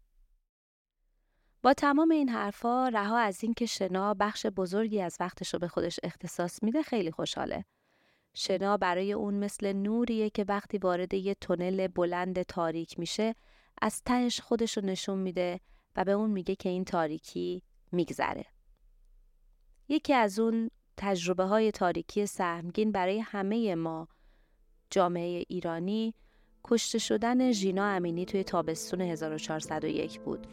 با 1.62 1.74
تمام 1.74 2.10
این 2.10 2.28
حرفا 2.28 2.88
رها 2.88 3.18
از 3.18 3.44
اینکه 3.44 3.66
شنا 3.66 4.14
بخش 4.14 4.46
بزرگی 4.46 5.02
از 5.02 5.16
وقتش 5.20 5.54
رو 5.54 5.60
به 5.60 5.68
خودش 5.68 6.00
اختصاص 6.02 6.62
میده 6.62 6.82
خیلی 6.82 7.10
خوشحاله. 7.10 7.64
شنا 8.34 8.76
برای 8.76 9.12
اون 9.12 9.34
مثل 9.34 9.72
نوریه 9.72 10.30
که 10.30 10.44
وقتی 10.48 10.78
وارد 10.78 11.14
یه 11.14 11.34
تونل 11.34 11.88
بلند 11.88 12.42
تاریک 12.42 12.98
میشه 12.98 13.34
از 13.82 14.02
تهش 14.02 14.40
خودش 14.40 14.76
رو 14.76 14.84
نشون 14.84 15.18
میده 15.18 15.60
و 15.96 16.04
به 16.04 16.12
اون 16.12 16.30
میگه 16.30 16.54
که 16.54 16.68
این 16.68 16.84
تاریکی 16.84 17.62
میگذره. 17.92 18.46
یکی 19.88 20.14
از 20.14 20.38
اون 20.38 20.70
تجربه 20.96 21.44
های 21.44 21.70
تاریکی 21.70 22.26
سهمگین 22.26 22.92
برای 22.92 23.20
همه 23.20 23.74
ما 23.74 24.08
جامعه 24.90 25.44
ایرانی 25.48 26.14
کشته 26.64 26.98
شدن 26.98 27.52
ژینا 27.52 27.86
امینی 27.86 28.24
توی 28.24 28.44
تابستون 28.44 29.00
1401 29.00 30.20
بود. 30.20 30.46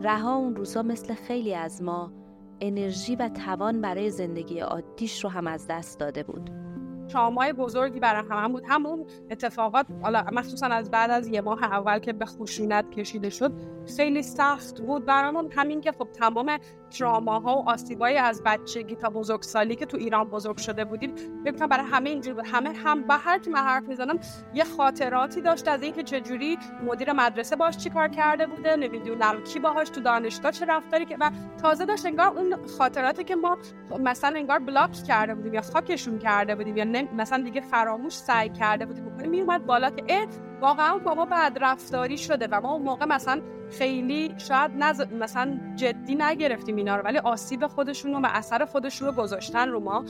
رها 0.00 0.34
اون 0.34 0.56
روزا 0.56 0.82
مثل 0.82 1.14
خیلی 1.14 1.54
از 1.54 1.82
ما 1.82 2.12
انرژی 2.60 3.16
و 3.16 3.28
توان 3.28 3.80
برای 3.80 4.10
زندگی 4.10 4.58
عادیش 4.58 5.24
رو 5.24 5.30
هم 5.30 5.46
از 5.46 5.66
دست 5.66 5.98
داده 5.98 6.22
بود. 6.22 6.73
ترامای 7.06 7.52
بزرگی 7.52 8.00
برای 8.00 8.24
همه 8.30 8.48
بود. 8.48 8.62
همون 8.68 9.06
اتفاقات 9.30 9.86
حالا 10.02 10.24
مخصوصا 10.32 10.66
از 10.66 10.90
بعد 10.90 11.10
از 11.10 11.28
یه 11.28 11.40
ماه 11.40 11.64
اول 11.64 11.98
که 11.98 12.12
به 12.12 12.26
خشونت 12.26 12.90
کشیده 12.90 13.30
شد 13.30 13.52
خیلی 13.96 14.22
سخت 14.22 14.80
بود. 14.80 15.04
برامون 15.04 15.52
همین 15.52 15.80
که 15.80 15.92
خب 15.92 16.08
تمام 16.12 16.58
تراماها 16.98 17.56
و 17.56 17.68
آسیبای 17.68 18.16
از 18.16 18.42
بچگی 18.42 18.96
تا 18.96 19.10
بزرگسالی 19.10 19.76
که 19.76 19.86
تو 19.86 19.96
ایران 19.96 20.24
بزرگ 20.24 20.56
شده 20.56 20.84
بودیم 20.84 21.14
ببینم 21.44 21.66
برای 21.66 21.86
همه 21.86 22.10
اینجوری 22.10 22.34
بود. 22.34 22.46
همه 22.46 22.72
هم 22.72 23.02
به 23.02 23.14
هر 23.14 23.38
کی 23.38 23.50
من 23.50 23.60
حرف 23.60 23.82
می‌زنم 23.88 24.18
یه 24.54 24.64
خاطراتی 24.64 25.40
داشت 25.40 25.68
از 25.68 25.82
اینکه 25.82 26.02
چجوری 26.02 26.58
مدیر 26.86 27.12
مدرسه 27.12 27.56
باش 27.56 27.76
چیکار 27.76 28.08
کرده 28.08 28.46
بوده 28.46 28.76
نمی‌دونم 28.76 29.42
کی 29.44 29.58
باهاش 29.58 29.88
تو 29.88 30.00
دانشگاه 30.00 30.52
چه 30.52 30.66
رفتاری 30.66 31.04
که 31.04 31.16
و 31.20 31.30
تازه 31.62 31.84
داشت 31.84 32.06
انگار 32.06 32.26
اون 32.26 32.66
خاطراتی 32.78 33.24
که 33.24 33.36
ما 33.36 33.58
مثلا 34.00 34.36
انگار 34.36 34.58
بلاک 34.58 34.92
کرده 34.92 35.34
بودیم 35.34 35.54
یا 35.54 35.62
خاکشون 35.62 36.18
کرده 36.18 36.54
بودیم 36.54 36.76
یا 36.76 36.84
مثلا 37.16 37.42
دیگه 37.42 37.60
فراموش 37.60 38.16
سعی 38.16 38.48
کرده 38.48 38.86
بودیم 38.86 39.30
میومد 39.30 39.66
بالا 39.66 39.90
که 39.90 40.28
واقعا 40.60 40.98
بابا 40.98 41.24
بعد 41.24 41.58
رفتاری 41.60 42.18
شده 42.18 42.48
و 42.50 42.60
ما 42.60 42.72
اون 42.72 42.82
موقع 42.82 43.06
مثلا 43.06 43.40
خیلی 43.70 44.34
شاید 44.38 44.70
نز... 44.78 45.00
مثلا 45.20 45.60
جدی 45.76 46.14
نگرفتیم 46.14 46.76
اینا 46.76 46.96
رو 46.96 47.02
ولی 47.02 47.18
آسیب 47.18 47.66
خودشون 47.66 48.24
و 48.24 48.28
اثر 48.32 48.64
خودشون 48.64 49.08
رو 49.08 49.14
گذاشتن 49.14 49.68
رو 49.68 49.80
ما. 49.80 50.04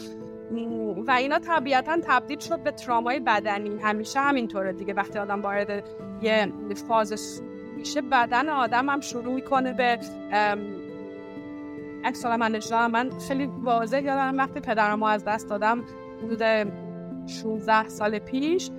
و 1.07 1.11
اینا 1.11 1.38
طبیعتا 1.38 1.98
تبدیل 2.07 2.38
شد 2.38 2.62
به 2.62 2.70
ترامای 2.70 3.20
بدنی. 3.20 3.78
همیشه 3.83 4.20
همینطوره 4.20 4.72
دیگه. 4.72 4.94
وقتی 4.94 5.18
آدم 5.18 5.42
وارد 5.42 5.85
یه 6.22 6.52
فاز 6.88 7.40
میشه 7.76 8.02
بدن 8.02 8.48
آدم 8.48 8.88
هم 8.88 9.00
شروع 9.00 9.40
کنه 9.40 9.72
به 9.72 9.98
عکس 12.04 12.26
من 12.26 12.61
من 12.90 13.11
خیلی 13.28 13.46
واضح 13.46 14.00
یادم 14.00 14.38
وقتی 14.38 14.61
پدرم 14.61 15.02
از 15.02 15.24
دست 15.24 15.48
دادم 15.48 15.85
حدود 16.22 16.42
16 17.26 17.88
سال 17.88 18.18
پیش. 18.18 18.70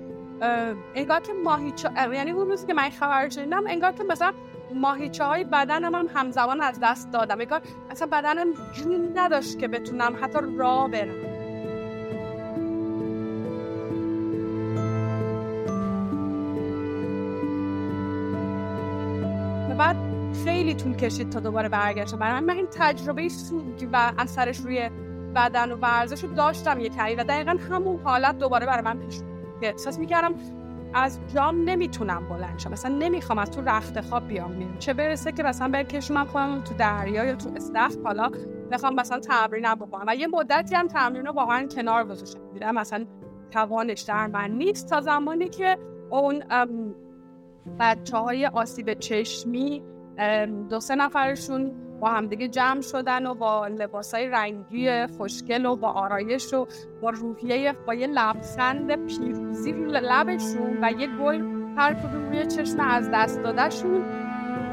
انگار 0.94 1.20
که 1.20 1.32
ماهیچه 1.44 1.90
یعنی 2.12 2.30
اون 2.30 2.48
روزی 2.48 2.66
که 2.66 2.74
من 2.74 2.90
خبر 2.90 3.28
شدیدم 3.28 3.66
انگار 3.66 3.92
که 3.92 4.04
مثلا 4.04 4.32
ماهیچه 4.74 5.24
های 5.24 5.44
بدنم 5.44 5.94
هم 5.94 6.08
همزمان 6.14 6.60
از 6.60 6.78
دست 6.82 7.12
دادم. 7.12 7.40
انگار 7.40 7.60
اصلا 7.90 8.08
بدنم 8.12 8.46
جون 8.72 9.12
نداشت 9.14 9.58
که 9.58 9.68
بتونم 9.68 10.14
حتی 10.22 10.38
راه 10.58 10.90
برم. 10.90 11.36
بعد 19.78 19.96
خیلی 20.44 20.74
طول 20.74 20.96
کشید 20.96 21.30
تا 21.30 21.40
دوباره 21.40 21.68
برگشتم. 21.68 22.18
برای 22.18 22.40
من 22.40 22.56
این 22.56 22.68
تجربه 22.78 23.28
سوگ 23.28 23.88
و 23.92 24.12
اثرش 24.18 24.58
روی 24.58 24.90
بدن 25.34 25.72
و 25.72 25.76
ورزش 25.76 26.24
رو 26.24 26.34
داشتم 26.34 26.80
یه 26.80 26.88
کمی 26.88 27.14
و 27.14 27.24
دقیقا 27.24 27.56
همون 27.70 28.00
حالت 28.04 28.38
دوباره 28.38 28.66
برای 28.66 28.84
من 28.84 28.98
پیش 28.98 29.20
احساس 29.62 29.98
می‌کردم 29.98 30.34
از 30.94 31.20
جام 31.34 31.64
نمی‌تونم 31.64 32.28
بلند 32.28 32.58
شم. 32.58 32.72
مثلا 32.72 32.94
نمی‌خوام 32.98 33.38
از 33.38 33.50
تو 33.50 33.60
رخت 33.60 34.00
خواب 34.00 34.28
بیام 34.28 34.52
میرم 34.52 34.78
چه 34.78 34.94
برسه 34.94 35.32
که 35.32 35.42
مثلا 35.42 35.70
بکشم 35.74 36.24
خودم 36.24 36.60
تو 36.60 36.74
دریا 36.74 37.24
یا 37.24 37.36
تو 37.36 37.50
استخ 37.56 37.92
حالا 38.04 38.30
بخوام 38.70 38.94
مثلا 38.94 39.20
تمرین 39.20 39.74
بکنم. 39.74 40.04
و 40.08 40.14
یه 40.16 40.26
مدتی 40.26 40.74
هم 40.74 40.86
تمرین 40.86 41.26
رو 41.26 41.32
واقعا 41.32 41.66
کنار 41.66 42.04
گذاشتم. 42.04 42.40
دیدم 42.52 42.74
مثلا 42.74 43.06
توانش 43.50 44.00
در 44.00 44.26
من 44.26 44.50
نیست. 44.50 44.90
تا 44.90 45.00
زمانی 45.00 45.48
که 45.48 45.78
اون 46.10 46.42
بچه 47.78 48.16
های 48.16 48.46
آسیب 48.46 48.94
چشمی 48.94 49.82
دو 50.70 50.80
سه 50.80 50.94
نفرشون 50.94 51.72
با 52.00 52.08
همدیگه 52.08 52.48
جمع 52.48 52.80
شدن 52.80 53.26
و 53.26 53.34
با 53.34 53.66
لباسای 53.66 54.28
رنگی 54.28 55.06
خوشگل 55.06 55.66
و 55.66 55.76
با 55.76 55.88
آرایش 55.88 56.54
و 56.54 56.66
با 57.00 57.10
روحیه 57.10 57.72
با 57.72 57.94
یه 57.94 58.06
لبخند 58.06 59.06
پیروزی 59.06 59.72
رو 59.72 59.84
لبشون 59.84 60.78
و 60.82 60.92
یه 60.92 61.06
گل 61.06 61.42
هر 61.76 61.94
کدوم 61.94 62.28
روی 62.28 62.46
چشم 62.46 62.80
از 62.80 63.10
دست 63.14 63.42
دادهشون. 63.42 64.04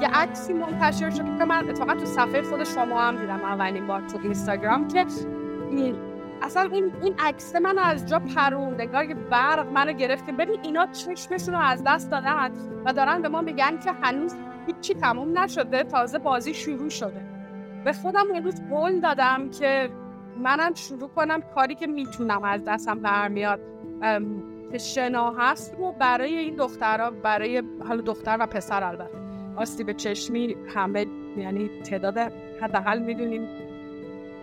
یه 0.01 0.07
عکسی 0.13 0.53
منتشر 0.53 1.09
شد 1.09 1.37
که 1.37 1.45
من 1.45 1.69
اتفاقا 1.69 1.93
تو 1.95 2.05
صفحه 2.05 2.41
خود 2.41 2.63
شما 2.63 3.01
هم 3.01 3.17
دیدم 3.17 3.41
اولین 3.41 3.87
بار 3.87 4.01
تو 4.01 4.19
اینستاگرام 4.23 4.87
که 4.87 5.05
اصلا 6.41 6.69
این 6.71 6.91
این 7.01 7.15
عکس 7.19 7.55
من 7.55 7.77
از 7.77 8.09
جا 8.09 8.19
پروند 8.19 8.81
انگار 8.81 9.05
که 9.05 9.13
برق 9.13 9.67
منو 9.71 9.93
گرفت 9.93 10.25
که 10.25 10.31
ببین 10.31 10.59
اینا 10.63 10.85
چشمشون 10.85 11.53
رو 11.53 11.59
از 11.59 11.83
دست 11.85 12.11
دادن 12.11 12.51
و 12.85 12.93
دارن 12.93 13.21
به 13.21 13.29
ما 13.29 13.41
میگن 13.41 13.79
که 13.79 13.91
هنوز 13.91 14.35
هیچی 14.67 14.93
تموم 14.93 15.39
نشده 15.39 15.83
تازه 15.83 16.17
بازی 16.17 16.53
شروع 16.53 16.89
شده. 16.89 17.21
به 17.85 17.93
خودم 17.93 18.25
امروز 18.35 18.61
قول 18.69 18.99
دادم 18.99 19.49
که 19.49 19.89
منم 20.37 20.73
شروع 20.73 21.09
کنم 21.09 21.41
کاری 21.41 21.75
که 21.75 21.87
می‌تونم 21.87 22.43
از 22.43 22.61
دستم 22.65 22.99
برمیاد. 22.99 23.59
که 24.71 24.77
شنا 24.77 25.31
هست 25.31 25.75
رو 25.77 25.91
برای 25.91 26.37
این 26.37 26.55
دخترها 26.55 27.11
برای 27.11 27.63
حالا 27.87 28.01
دختر 28.01 28.37
و 28.39 28.47
پسر 28.47 28.83
البته. 28.83 29.17
آسیب 29.55 29.91
چشمی 29.91 30.55
همه 30.75 31.05
یعنی 31.37 31.69
تعداد 31.83 32.17
حداقل 32.61 32.99
می‌دونیم 32.99 33.47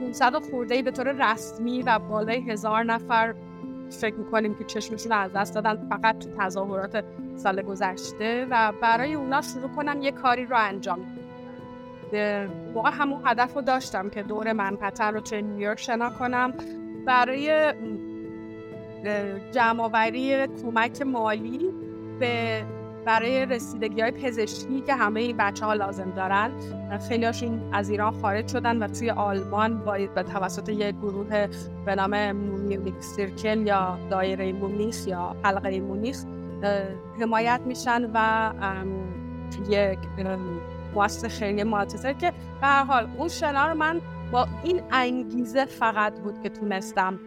500 0.01 0.35
خورده 0.35 0.83
به 0.83 0.91
طور 0.91 1.33
رسمی 1.33 1.83
و 1.83 1.99
بالای 1.99 2.51
هزار 2.51 2.85
نفر 2.85 3.35
فکر 3.91 4.15
می‌کنیم 4.15 4.55
که 4.55 4.65
چشمشون 4.65 5.13
از 5.13 5.33
دست 5.33 5.55
دادن 5.55 5.89
فقط 5.89 6.19
تو 6.19 6.31
تظاهرات 6.39 7.05
سال 7.37 7.63
گذشته 7.63 8.47
و 8.51 8.73
برای 8.83 9.15
اونا 9.15 9.43
شروع 9.43 9.69
کنم 9.69 10.03
یه 10.03 10.13
کاری 10.13 10.47
رو 10.47 10.57
انجام 10.59 10.99
موقع 12.75 12.91
همون 12.93 13.23
هدف 13.25 13.55
رو 13.55 13.63
داشتم 13.63 14.11
که 14.11 14.23
دور 14.23 14.53
منقطع 14.53 15.11
رو 15.11 15.21
توی 15.21 15.43
نیویورک 15.43 15.81
شنا 15.81 16.11
کنم. 16.11 16.53
برای 17.07 17.73
جمعآوری 19.53 20.47
کمک 20.47 21.03
مالی 21.03 21.71
به 22.21 22.63
برای 23.05 23.47
رسیدگی 23.47 24.01
های 24.01 24.11
پزشکی 24.11 24.81
که 24.81 24.95
همه 24.95 25.21
این 25.21 25.37
بچه 25.37 25.67
ها 25.67 25.75
لازم 25.75 26.11
دارن. 26.11 26.51
خیلی 27.09 27.25
هاشون 27.25 27.61
از 27.73 27.91
ایران 27.91 28.21
خارج 28.21 28.49
شدن 28.49 28.83
و 28.83 28.89
توی 28.89 29.11
آلمان 29.11 29.85
به 30.15 30.23
توسط 30.23 30.69
یک 30.69 30.97
گروه 30.97 31.47
به 31.87 31.95
نام 31.95 32.33
مونیخ 32.33 33.01
سیرکل 33.01 33.67
یا 33.67 33.99
دایره 34.11 34.53
مونیخ 34.53 35.07
یا 35.07 35.37
حلقه 35.43 35.81
مونیخ 35.81 36.25
حمایت 37.21 37.61
میشن 37.67 38.11
و 38.15 38.53
یک 39.69 39.99
مؤسسه 40.95 41.29
خیلی 41.29 41.63
مالتزر 41.63 42.13
که 42.13 42.33
به 42.61 42.67
هر 42.67 42.85
حال 42.85 43.09
اون 43.19 43.29
شنا 43.29 43.69
رو 43.69 43.75
من 43.75 44.01
با 44.33 44.47
این 44.65 44.83
انگیزه 44.93 45.65
فقط 45.65 46.21
بود 46.21 46.43
که 46.43 46.49
تونستم 46.49 47.19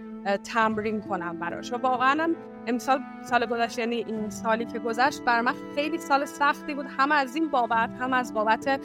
تمرین 0.44 1.02
کنم 1.02 1.40
براش. 1.40 1.74
و 1.74 1.78
واقعا 1.78 2.36
امسال 2.68 3.00
سال 3.24 3.46
گذشته 3.46 3.82
یعنی 3.82 3.96
این 3.96 4.30
سالی 4.30 4.66
که 4.66 4.80
گذشت 4.80 5.22
بر 5.22 5.42
من 5.42 5.54
خیلی 5.76 5.98
سال 5.98 6.26
سختی 6.26 6.74
بود. 6.74 6.86
هم 6.98 7.12
از 7.12 7.36
این 7.36 7.50
بابت 7.50 7.90
هم 8.00 8.14
از 8.14 8.34
بابت 8.34 8.80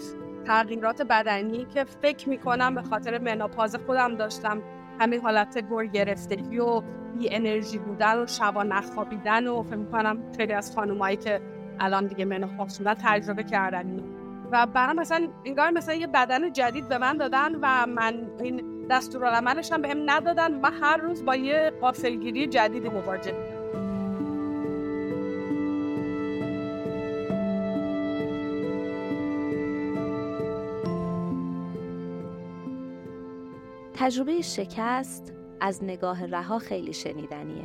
تغییرات 0.45 1.03
بدنی 1.03 1.65
که 1.65 1.85
فکر 1.85 2.29
می‌کنم 2.29 2.75
به 2.75 2.83
خاطر 2.83 3.19
مناپاز 3.19 3.77
خودم 3.87 4.15
داشتم. 4.15 4.63
همین 5.01 5.21
حالت 5.21 5.59
گور 5.59 5.87
گرفتگی 5.87 6.59
و 6.59 6.81
بی 7.19 7.35
انرژی 7.35 7.79
بودن 7.79 8.23
و 8.23 8.27
شبا 8.27 8.63
نخوابیدن 8.63 9.47
و 9.47 9.63
فکر 9.63 9.77
می‌کنم 9.77 10.19
خیلی 10.37 10.53
از 10.53 10.75
خانومایی 10.75 11.17
که 11.17 11.41
الان 11.81 12.07
دیگه 12.07 12.25
مناپاز 12.25 12.77
شدن 12.77 12.95
تجربه 12.95 13.43
کردن 13.43 14.03
و 14.53 14.67
برام 14.67 14.97
مثلا 14.97 15.29
انگار 15.45 15.71
مثلا 15.71 15.95
یه 15.95 16.07
بدن 16.07 16.53
جدید 16.53 16.89
به 16.89 16.99
من 16.99 17.17
دادن 17.17 17.55
و 17.55 17.87
من 17.87 18.31
این 18.43 18.87
دستورالعملش 18.91 19.73
هم 19.73 19.83
بهم 19.83 20.11
ندادن. 20.11 20.61
و 20.61 20.71
هر 20.83 20.97
روز 20.97 21.25
با 21.25 21.37
یه 21.37 21.73
قافلگیری 21.81 22.47
جدیدی 22.47 22.89
مواجه 22.89 23.35
تجربه 34.01 34.43
شکست 34.43 35.33
از 35.61 35.85
نگاه 35.85 36.27
رها 36.27 36.59
خیلی 36.59 36.93
شنیدنیه. 36.93 37.65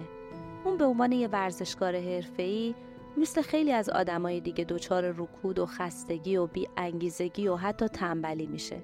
اون 0.64 0.78
به 0.78 0.86
عنوان 0.86 1.12
یه 1.12 1.28
ورزشکار 1.28 1.96
حرفه‌ای 1.96 2.76
مثل 3.18 3.42
خیلی 3.42 3.72
از 3.72 3.90
آدمای 3.90 4.40
دیگه 4.42 4.64
دچار 4.64 5.12
رکود 5.12 5.60
و 5.60 5.66
خستگی 5.66 6.38
و 6.38 6.48
بی 6.48 6.68
انگیزگی 6.78 7.48
و 7.48 7.56
حتی 7.56 7.88
تنبلی 7.88 8.48
میشه. 8.48 8.84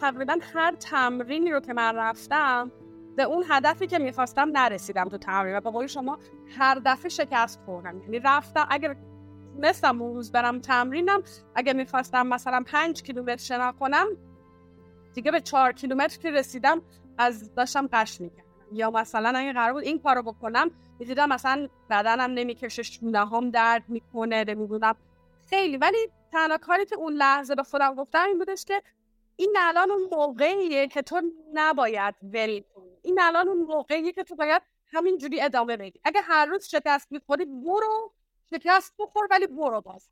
تقریبا 0.00 0.38
هر 0.54 0.74
تمرینی 0.74 1.50
رو 1.50 1.60
که 1.60 1.72
من 1.72 1.94
رفتم 1.94 2.72
به 3.16 3.22
اون 3.22 3.44
هدفی 3.48 3.86
که 3.86 3.98
می‌خواستم 3.98 4.50
نرسیدم 4.52 5.08
تو 5.08 5.18
تمرین 5.18 5.56
و 5.56 5.60
به 5.60 5.70
قول 5.70 5.86
شما 5.86 6.18
هر 6.58 6.80
دفعه 6.84 7.08
شکست 7.08 7.60
خوردم 7.66 8.00
یعنی 8.00 8.18
رفتم 8.18 8.66
اگر 8.70 8.96
مثلا 9.58 9.90
اون 9.90 10.14
روز 10.14 10.32
برم 10.32 10.60
تمرینم 10.60 11.22
اگر 11.54 11.72
می‌خواستم 11.72 12.26
مثلا 12.26 12.62
پنج 12.66 13.02
کیلومتر 13.02 13.44
شنا 13.44 13.72
کنم 13.72 14.06
دیگه 15.16 15.30
به 15.30 15.40
چهار 15.40 15.72
کیلومتر 15.72 16.18
که 16.18 16.30
رسیدم 16.30 16.82
از 17.18 17.54
داشتم 17.54 17.88
قش 17.92 18.20
می‌کردم. 18.20 18.46
یا 18.72 18.90
مثلا 18.90 19.38
اگه 19.38 19.52
قرار 19.52 19.72
بود 19.72 19.82
این 19.82 19.98
کارو 19.98 20.22
بکنم 20.22 20.70
می‌دیدم 20.98 21.28
مثلا 21.28 21.68
بدنم 21.90 22.30
نمی‌کشه 22.30 22.82
شونه 22.82 23.26
هم 23.26 23.50
درد 23.50 23.84
می‌کنه 23.88 24.44
نمی‌دونم. 24.44 24.96
خیلی. 25.50 25.76
ولی 25.76 25.96
تنها 26.32 26.58
کاری 26.58 26.84
که 26.84 26.96
اون 26.96 27.12
لحظه 27.12 27.54
به 27.54 27.62
خودم 27.62 27.94
گفتم 27.94 28.24
این 28.26 28.38
بودش 28.38 28.64
که 28.64 28.82
این 29.36 29.54
الان 29.58 29.90
اون 29.90 30.08
موقعیه 30.12 30.88
که 30.88 31.02
تو 31.02 31.22
نباید 31.54 32.14
ول 32.22 32.60
کنی 32.74 32.96
این 33.02 33.20
الان 33.20 33.48
اون 33.48 33.62
موقعیه 33.62 34.12
که 34.12 34.24
تو 34.24 34.36
باید 34.36 34.62
همینجوری 34.92 35.40
ادامه 35.40 35.76
بدی. 35.76 36.00
اگه 36.04 36.20
هر 36.20 36.46
روز 36.46 36.66
شکست 36.68 37.12
می‌خوری 37.12 37.44
برو. 37.44 38.12
شکست 38.50 38.94
بخور 38.98 39.28
ولی 39.30 39.46
برو 39.46 39.80
باز. 39.80 40.08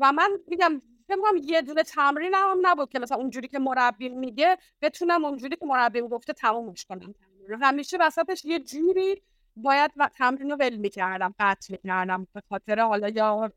و 0.00 0.12
من 0.12 0.30
میگم 0.48 0.82
فکر 1.08 1.16
یه 1.44 1.62
دونه 1.62 1.82
تمرین 1.82 2.34
هم 2.34 2.58
نبود 2.62 2.90
که 2.90 2.98
مثلا 2.98 3.18
اونجوری 3.18 3.48
که 3.48 3.58
مربی 3.58 4.08
میگه 4.08 4.58
بتونم 4.82 5.24
اونجوری 5.24 5.56
که 5.56 5.66
مربی 5.66 6.00
گفته 6.00 6.32
تمومش 6.32 6.84
کنم. 6.84 7.14
همیشه 7.62 7.96
وسطش 8.00 8.44
یه 8.44 8.58
جوری 8.58 9.22
باید 9.56 9.90
تمرین 10.14 10.50
رو 10.50 10.56
ول 10.56 10.76
می‌کردم 10.76 11.34
قطع 11.38 11.72
می‌کردم. 11.72 12.26
به 12.32 12.42
خاطر 12.48 12.80
حالا 12.80 13.08
یا 13.08 13.52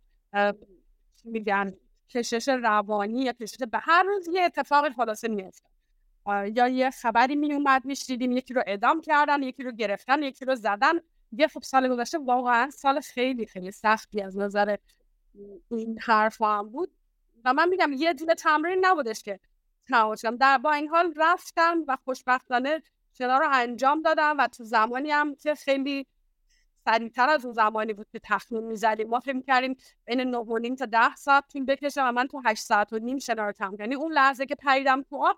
میگن 1.23 1.73
کشش 2.09 2.47
روانی 2.47 3.21
یا 3.21 3.33
کشش 3.33 3.57
به 3.71 3.77
هر 3.77 4.03
روز 4.03 4.27
یه 4.33 4.43
اتفاق 4.43 4.89
خلاصه 4.89 5.27
میفته 5.27 5.69
یا 6.27 6.67
یه 6.67 6.89
خبری 6.89 7.35
میومد 7.35 7.85
میشیدیم 7.85 8.31
یکی 8.31 8.53
رو 8.53 8.63
ادام 8.67 9.01
کردن 9.01 9.43
یکی 9.43 9.63
رو 9.63 9.71
گرفتن 9.71 10.23
یکی 10.23 10.45
رو 10.45 10.55
زدن. 10.55 10.93
یه 11.31 11.47
خب 11.47 11.63
سال 11.63 11.87
گذشته 11.87 12.17
واقعا 12.17 12.69
سال 12.69 12.99
خیلی 12.99 13.45
خیلی 13.45 13.71
سختی 13.71 14.21
از 14.21 14.37
نظر 14.37 14.75
این 15.71 15.99
حرف 16.01 16.41
هم 16.41 16.69
بود. 16.69 16.91
و 17.45 17.53
من 17.53 17.69
میگم 17.69 17.93
یه 17.93 18.13
دونه 18.13 18.35
تمرین 18.35 18.85
نبودش 18.85 19.23
که 19.23 19.39
تمام 19.89 20.15
در 20.39 20.57
با 20.57 20.71
این 20.71 20.87
حال 20.87 21.13
رفتم 21.15 21.83
و 21.87 21.97
خوشبختانه 22.05 22.81
شنا 23.17 23.37
رو 23.37 23.47
انجام 23.51 24.01
دادم 24.01 24.35
و 24.39 24.47
تو 24.47 24.63
زمانی 24.63 25.11
هم 25.11 25.35
که 25.35 25.55
خیلی 25.55 26.07
سریعتر 26.85 27.29
از 27.29 27.45
اون 27.45 27.53
زمانی 27.53 27.93
بود 27.93 28.07
که 28.11 28.19
تخمین 28.23 28.63
می‌زدیم 28.63 29.07
ما 29.07 29.19
فکر 29.19 29.41
کردیم 29.41 29.77
بین 30.05 30.21
9 30.21 30.37
و 30.37 30.57
نیم 30.57 30.75
تا 30.75 30.85
10 30.85 31.15
ساعت 31.15 31.43
طول 31.53 31.65
بکشه 31.65 32.03
و 32.03 32.11
من 32.11 32.27
تو 32.27 32.41
8 32.45 32.63
ساعت 32.63 32.93
و 32.93 32.99
نیم 32.99 33.19
شنا 33.19 33.45
رو 33.45 33.51
تمرین 33.51 33.79
یعنی 33.79 33.95
اون 33.95 34.13
لحظه 34.13 34.45
که 34.45 34.55
پریدم 34.55 35.01
تو 35.01 35.25
آب 35.25 35.37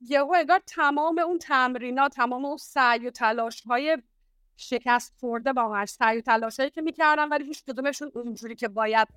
یهو 0.00 0.32
انگار 0.36 0.60
تمام 0.66 1.18
اون 1.18 1.38
تمرینات 1.38 2.14
تمام 2.14 2.44
اون 2.44 2.56
سعی 2.56 3.08
و 3.08 3.10
تلاش 3.10 3.60
های 3.60 3.98
شکست 4.56 5.14
خورده 5.20 5.52
با 5.52 5.86
سعی 5.86 6.18
و 6.18 6.20
تلاش 6.20 6.60
هایی 6.60 6.70
که 6.70 6.82
می‌کردم 6.82 7.30
ولی 7.30 7.44
هیچ 7.44 7.64
کدومشون 7.64 8.12
اونجوری 8.14 8.54
که 8.54 8.68
باید 8.68 9.08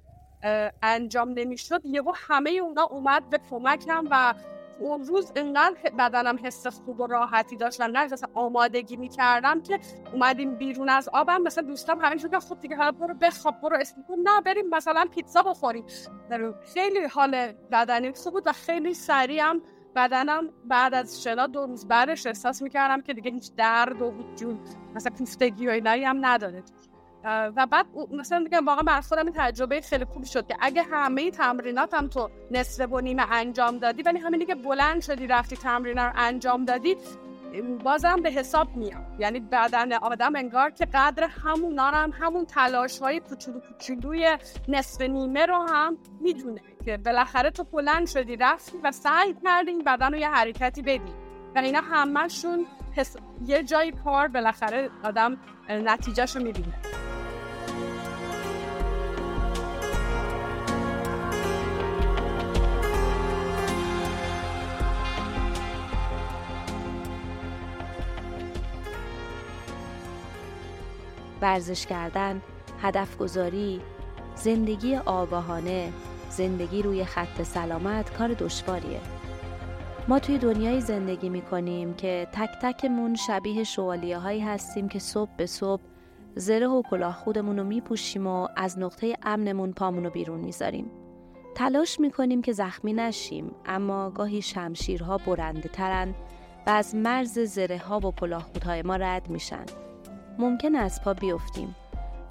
انجام 0.82 1.30
نمی‌شد. 1.30 1.86
یهو 1.86 2.14
همه 2.16 2.50
اونا 2.50 2.84
اومد 2.84 3.30
به 3.30 3.40
کمکم 3.50 4.04
و 4.12 4.34
اون 4.80 5.06
روز 5.06 5.32
اینقدر 5.36 5.76
بدنم 6.00 6.40
حس 6.44 6.68
خوب 6.68 7.00
و 7.00 7.08
راحتی 7.08 7.56
داشت 7.56 7.82
و 7.82 7.88
نه 7.88 8.10
آمادگی 8.34 8.96
می‌کردم 8.96 9.62
که 9.62 9.80
اومدیم 10.14 10.56
بیرون 10.56 10.90
از 10.90 11.10
آبم. 11.14 11.42
مثلا 11.42 11.64
دوستم 11.64 12.00
همین 12.02 12.18
که 12.18 12.40
خب 12.40 12.60
دیگه 12.60 12.76
حالا 12.76 12.92
برو 12.92 13.14
بخواب 13.14 13.62
برو 13.62 13.78
اسم 13.78 13.96
نه 14.24 14.42
بریم 14.42 14.70
مثلا 14.70 15.06
پیتزا 15.16 15.42
بخوریم. 15.42 15.86
خیلی 16.74 17.06
حال 17.06 17.52
بدنی 17.72 18.12
خوب 18.14 18.34
بود 18.34 18.48
و 18.48 18.52
خیلی 18.52 18.94
سریعم 18.94 19.62
بدنم 19.96 20.50
بعد 20.66 20.94
از 20.94 21.24
شنا 21.24 21.48
دو 21.48 21.66
روز 21.66 21.88
بعدش 21.88 22.26
احساس 22.26 22.62
می‌کردم 22.62 23.02
که 23.02 23.14
دیگه 23.14 23.32
هیچ 23.32 23.56
درد 23.56 24.02
و 24.02 24.14
جون 24.36 24.60
مثلا 24.96 25.16
کوفتگی 25.18 25.68
و 25.68 25.70
اینایی 25.70 26.04
هم 26.04 26.26
نداره. 26.26 26.64
و 27.26 27.68
بعد 27.72 27.86
مثلا 28.12 28.44
دیگه 28.44 28.62
واقعا 28.62 28.84
بر 28.84 29.02
خودم 29.02 29.26
این 29.26 29.34
تجربه 29.38 29.82
خیلی 29.82 30.06
خوبی 30.06 30.26
شد 30.26 30.48
که 30.48 30.56
اگه 30.62 30.84
همه 30.84 31.32
تمریناتم 31.32 32.08
تو 32.08 32.30
نصف 32.52 32.92
و 32.92 33.00
نیمه 33.00 33.32
انجام 33.32 33.78
دادی 33.78 34.02
ولی 34.02 34.20
همینی 34.20 34.46
که 34.46 34.56
بلند 34.56 35.02
شدی 35.02 35.28
رفتی 35.28 35.56
تمرین 35.58 35.98
رو 35.98 36.12
انجام 36.16 36.66
دادی 36.66 36.98
بازم 37.84 38.22
به 38.22 38.32
حساب 38.32 38.76
میاد 38.76 39.20
یعنی 39.20 39.40
بدن 39.40 39.94
آدم 39.94 40.36
انگار 40.36 40.70
که 40.70 40.86
قدر 40.86 41.24
همون 41.24 41.80
هم 41.80 42.14
همون 42.20 42.46
تلاش 42.46 43.00
های 43.00 43.20
کوچولو 43.20 43.60
کوچولوی 43.60 44.38
نصف 44.68 45.02
نیمه 45.02 45.46
رو 45.46 45.56
هم 45.70 45.98
می‌دونه 46.22 46.62
که 46.86 46.98
بالاخره 46.98 47.50
تو 47.50 47.64
بلند 47.64 48.08
شدی 48.08 48.36
رفتی 48.36 48.78
و 48.84 48.92
سعی 48.92 49.36
کردی 49.44 49.72
این 49.72 49.84
بدن 49.84 50.12
رو 50.12 50.18
یه 50.18 50.30
حرکتی 50.30 50.82
بدی. 50.82 51.14
و 51.56 51.60
اینا 51.60 51.82
همشون 51.82 52.66
یه 53.46 53.64
جای 53.64 53.92
کار 53.92 54.28
بالاخره 54.28 54.90
آدم 55.04 55.38
نتیجهش 55.70 56.36
رو 56.36 56.44
می‌بینه. 56.44 56.74
ورزش 71.46 71.86
کردن، 71.86 72.42
هدف 72.82 73.18
گذاری، 73.18 73.82
زندگی 74.36 74.96
آگاهانه، 74.96 75.94
زندگی 76.30 76.82
روی 76.82 77.06
خط 77.06 77.44
سلامت 77.44 78.18
کار 78.18 78.34
دشواریه. 78.34 79.00
ما 80.08 80.20
توی 80.20 80.38
دنیای 80.38 80.82
زندگی 80.82 81.30
می 81.30 81.42
کنیم 81.42 81.94
که 81.94 82.28
تک 82.32 82.50
تکمون 82.62 83.16
شبیه 83.16 83.64
شوالیه 83.64 84.18
هایی 84.18 84.40
هستیم 84.42 84.88
که 84.88 85.00
صبح 85.00 85.30
به 85.38 85.46
صبح 85.46 85.82
زره 86.36 86.68
و 86.68 86.82
کلاه 86.82 87.14
خودمون 87.14 87.60
رو 87.60 87.64
می 87.64 87.82
پوشیم 87.82 88.28
و 88.28 88.48
از 88.56 88.80
نقطه 88.80 89.18
امنمون 89.24 89.74
پامون 89.74 90.04
رو 90.04 90.10
بیرون 90.10 90.40
می‌ذاریم. 90.40 90.92
تلاش 91.56 92.00
می 92.00 92.12
کنیم 92.12 92.42
که 92.42 92.54
زخمی 92.54 92.94
نشیم 92.94 93.52
اما 93.66 94.10
گاهی 94.10 94.42
شمشیرها 94.42 95.18
برنده 95.18 95.70
ترن 95.70 96.16
و 96.68 96.70
از 96.70 96.96
مرز 96.96 97.40
زره 97.40 97.78
ها 97.78 98.00
و 98.00 98.12
کلاه 98.12 98.50
ما 98.86 98.96
رد 98.96 99.30
میشن. 99.30 99.66
ممکن 100.40 100.76
از 100.76 101.02
پا 101.02 101.14
بیفتیم. 101.14 101.76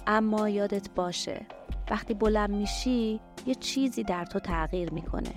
اما 0.07 0.49
یادت 0.49 0.89
باشه 0.95 1.45
وقتی 1.91 2.13
بلند 2.13 2.49
میشی 2.49 3.19
یه 3.45 3.55
چیزی 3.55 4.03
در 4.03 4.25
تو 4.25 4.39
تغییر 4.39 4.93
می‌کنه. 4.93 5.33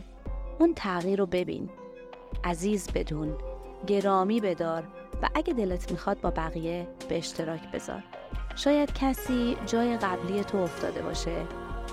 اون 0.58 0.74
تغییر 0.74 1.18
رو 1.18 1.26
ببین. 1.26 1.70
عزیز 2.44 2.90
بدون 2.94 3.34
گرامی 3.86 4.40
بدار 4.40 4.84
و 5.22 5.28
اگه 5.34 5.52
دلت 5.52 5.90
می‌خواد 5.90 6.20
با 6.20 6.30
بقیه 6.30 6.86
به 7.08 7.18
اشتراک 7.18 7.70
بذار. 7.70 8.02
شاید 8.56 8.92
کسی 8.92 9.56
جای 9.66 9.96
قبلی 9.96 10.44
تو 10.44 10.58
افتاده 10.58 11.02
باشه 11.02 11.36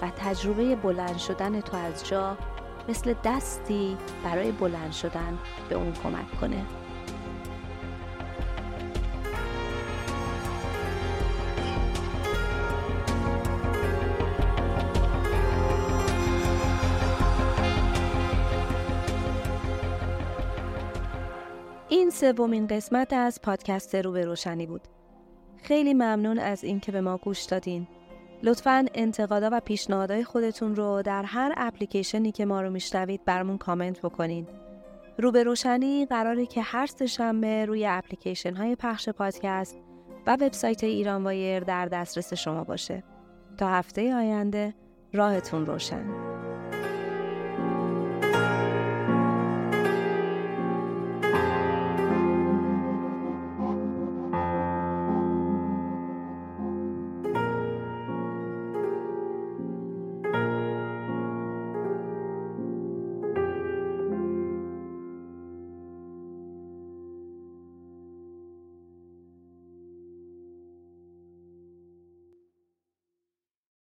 و 0.01 0.11
تجربه 0.17 0.75
بلند 0.75 1.17
شدن 1.17 1.61
تو 1.61 1.77
از 1.77 2.07
جا 2.07 2.37
مثل 2.89 3.15
دستی 3.23 3.97
برای 4.23 4.51
بلند 4.51 4.91
شدن 4.91 5.37
به 5.69 5.75
اون 5.75 5.93
کمک 5.93 6.39
کنه. 6.41 6.65
سومین 22.33 22.67
قسمت 22.67 23.13
از 23.13 23.41
پادکست 23.41 23.95
رو 23.95 24.11
به 24.11 24.25
روشنی 24.25 24.65
بود. 24.65 24.81
خیلی 25.63 25.93
ممنون 25.93 26.39
از 26.39 26.63
اینکه 26.63 26.91
به 26.91 27.01
ما 27.01 27.17
گوش 27.17 27.43
دادین. 27.43 27.87
لطفا 28.43 28.85
انتقادا 28.93 29.49
و 29.51 29.59
پیشنهادهای 29.59 30.23
خودتون 30.23 30.75
رو 30.75 31.01
در 31.01 31.23
هر 31.23 31.53
اپلیکیشنی 31.57 32.31
که 32.31 32.45
ما 32.45 32.61
رو 32.61 32.69
میشنوید 32.69 33.25
برمون 33.25 33.57
کامنت 33.57 34.01
بکنین. 34.01 34.47
رو 35.17 35.31
به 35.31 35.43
روشنی 35.43 36.05
قراره 36.05 36.45
که 36.45 36.61
هر 36.61 36.85
شنبه 37.05 37.65
روی 37.65 37.85
اپلیکیشن 37.85 38.55
های 38.55 38.75
پخش 38.75 39.09
پادکست 39.09 39.77
و 40.27 40.33
وبسایت 40.33 40.83
ایران 40.83 41.23
وایر 41.23 41.59
در 41.59 41.85
دسترس 41.85 42.33
شما 42.33 42.63
باشه. 42.63 43.03
تا 43.57 43.69
هفته 43.69 44.15
آینده 44.15 44.73
راهتون 45.13 45.65
روشن. 45.65 46.44